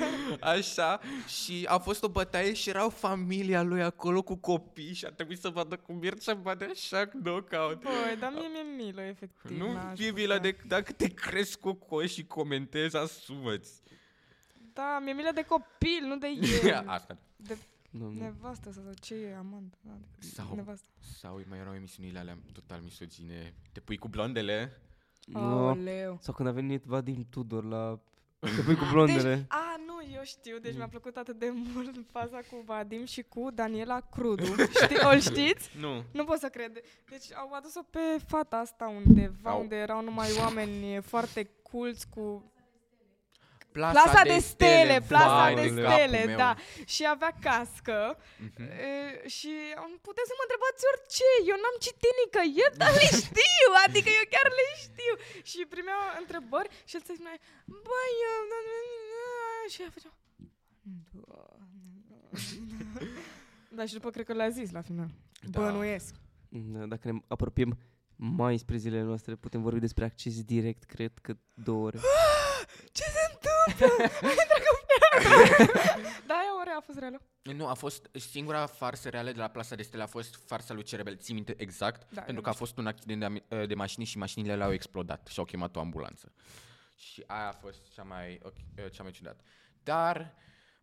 [0.56, 5.10] Așa, și a fost o bătaie și erau familia lui acolo cu copii și a
[5.10, 7.82] trebuit să vadă cum Mircea bade așa knockout.
[7.82, 9.58] Băi, dar mie mi-e milă, efectiv.
[9.58, 10.22] Nu n-aș fie putea.
[10.22, 13.72] milă de dacă te crezi cu coși și comentezi, asumă-ți.
[14.76, 16.26] Da, mi-e milă de copil, nu de
[16.64, 16.82] el.
[16.86, 17.16] Asta.
[17.36, 17.56] De
[17.90, 18.20] Doamne.
[18.20, 19.74] nevastă sau ce e, amant.
[19.80, 20.86] Da, Sau, Nevastă.
[21.18, 23.54] sau mai erau emisiunile alea total misogine.
[23.72, 24.80] Te pui cu blondele?
[25.26, 25.38] Nu.
[25.38, 26.18] Aoleu.
[26.20, 27.98] Sau când a venit Vadim Tudor la...
[28.38, 29.34] Te pui cu blondele.
[29.34, 33.22] Deci, a, nu, eu știu, deci mi-a plăcut atât de mult faza cu Vadim și
[33.22, 34.44] cu Daniela Crudu.
[34.82, 35.70] Știi, o știți?
[35.78, 36.02] Nu.
[36.12, 36.80] Nu pot să cred.
[37.10, 39.60] Deci au adus-o pe fata asta undeva, Au.
[39.60, 42.52] unde erau numai oameni foarte culți cu
[43.76, 46.38] Plasa, Plasa de stele, plasa vai de capul stele, meu.
[46.42, 46.50] da.
[46.94, 47.98] Și avea cască
[48.46, 48.62] Mhm.
[48.90, 48.92] e,
[49.36, 49.50] și
[49.82, 54.24] am- puteți să mă întrebați orice, eu n-am citit nicăieri, dar le știu, adică eu
[54.34, 55.14] chiar le știu.
[55.50, 57.36] Și primeau întrebări și el se spunea,
[57.86, 58.38] băi, eu...
[58.52, 58.76] na, na,
[59.12, 59.24] na",
[59.72, 60.12] și ea făcea,
[61.16, 61.74] "Doamne."
[63.76, 65.08] Da, și după cred că le-a zis la final.
[65.50, 65.60] Da.
[65.60, 66.14] Bănuiesc.
[66.48, 67.78] Da, Dacă ne apropiem
[68.16, 71.98] mai spre zilele noastre, putem vorbi despre acces direct, cred că două ore.
[72.92, 74.04] Ce se întâmplă?
[74.04, 75.72] Ai intrat cu piatră.
[76.26, 77.20] Da, aia ore a fost reală.
[77.42, 80.82] Nu, a fost singura farsă reală de la Plasa de Stele a fost farsa lui
[80.82, 81.16] Cerebel.
[81.16, 82.00] Ții minte exact?
[82.12, 84.72] Da, pentru eu că a fost un accident de, ami- de mașini și mașinile le-au
[84.72, 86.32] explodat și au chemat o ambulanță.
[86.96, 89.40] Și aia a fost cea mai, ok- cea mai ciudat.
[89.82, 90.34] Dar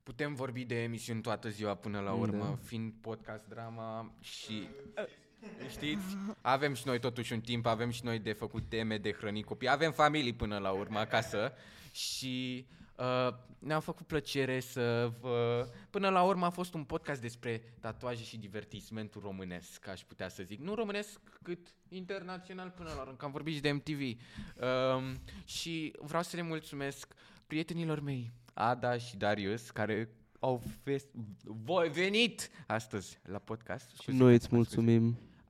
[0.03, 2.57] putem vorbi de emisiuni toată ziua până la urmă, Da.
[2.65, 4.67] fiind podcast drama și...
[5.69, 6.17] Știți?
[6.41, 9.69] Avem și noi totuși un timp, avem și noi de făcut teme, de hrănit copii,
[9.69, 11.53] avem familii până la urmă acasă
[11.93, 12.65] și
[12.97, 15.67] uh, ne-a făcut plăcere să vă...
[15.89, 20.43] Până la urmă a fost un podcast despre tatuaje și divertismentul românesc, aș putea să
[20.43, 20.59] zic.
[20.59, 23.99] Nu românesc, cât internațional până la urmă, că am vorbit și de MTV.
[24.01, 27.13] Um, și vreau să le mulțumesc
[27.47, 31.11] prietenilor mei, Ada și Darius, care au fest-
[31.43, 33.89] voi venit astăzi la podcast.
[33.89, 34.75] Și Scuze, noi îți mă scuze.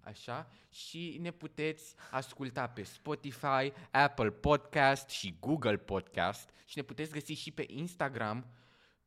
[0.05, 0.37] Mulțumim.
[0.37, 7.11] Așa, și ne puteți asculta pe Spotify, Apple Podcast și Google Podcast și ne puteți
[7.11, 8.45] găsi și pe Instagram,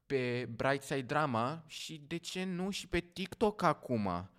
[0.07, 4.30] pe Brightside Drama și de ce nu și pe TikTok acum.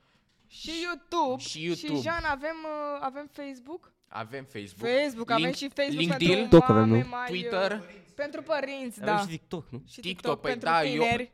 [0.47, 1.41] Și YouTube.
[1.41, 1.93] Și YouTube.
[1.95, 3.91] Și Jean, avem, uh, avem Facebook?
[4.07, 7.07] Avem Facebook, Facebook, avem Link- și Facebook LinkedIn, pentru TikTok avem, mame nu?
[7.07, 7.81] mai, uh, Twitter.
[8.15, 9.19] Pentru părinți, Avem da.
[9.21, 9.83] și TikTok, nu?
[9.87, 11.31] Și TikTok, păi pentru da, eu- tineri.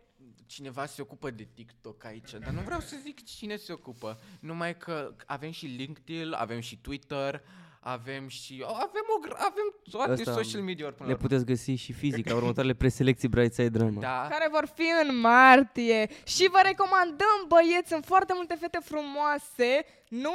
[0.53, 4.19] Cineva se ocupă de TikTok aici, dar nu vreau să zic cine se ocupă.
[4.39, 7.41] Numai că avem și LinkedIn, avem și Twitter,
[7.79, 8.61] avem și...
[8.65, 11.27] oh, Avem, o, gr- avem toate Asta- social media până Ne la urmă.
[11.27, 14.01] puteți găsi și fizic la următoarele preselecții Brightside Drama.
[14.01, 14.27] Da.
[14.29, 16.09] care vor fi în martie.
[16.25, 19.85] Și vă recomandăm, băieți, sunt foarte multe fete frumoase.
[20.09, 20.33] Nu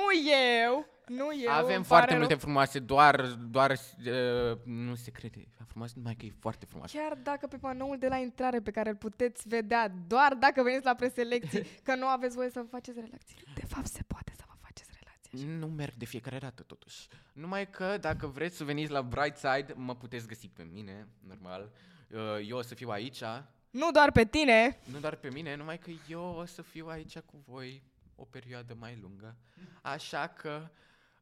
[0.62, 1.52] eu, nu eu.
[1.52, 2.42] Avem îmi foarte pare multe rău.
[2.42, 5.48] frumoase, doar, doar uh, nu se crede.
[5.66, 6.96] Frumoasă numai că e foarte frumoasă.
[6.96, 10.84] Chiar dacă pe panoul de la intrare pe care îl puteți vedea doar dacă veniți
[10.84, 13.36] la preselecții, că nu aveți voie să vă faceți relații.
[13.54, 15.59] De fapt, se poate să vă faceți relații.
[15.59, 17.09] Nu merg de fiecare dată totuși.
[17.32, 21.70] Numai că dacă vreți să veniți la Brightside, mă puteți găsi pe mine, normal.
[22.11, 23.22] Uh, Eu o să fiu aici,
[23.70, 27.18] Nu doar pe tine, nu doar pe mine, numai că eu o să fiu aici
[27.18, 27.82] cu voi
[28.14, 29.36] o perioadă mai lungă.
[29.82, 30.68] Așa că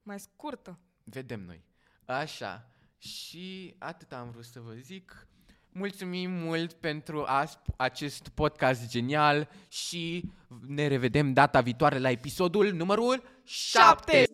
[0.07, 0.79] mai scurtă.
[1.05, 1.65] vedem noi.
[2.05, 2.71] Așa.
[2.99, 5.27] Și atât am vrut să vă zic.
[5.73, 10.31] Mulțumim mult pentru as- acest podcast genial și
[10.67, 13.79] ne revedem data viitoare la episodul numărul 7.
[13.79, 14.27] Șapte!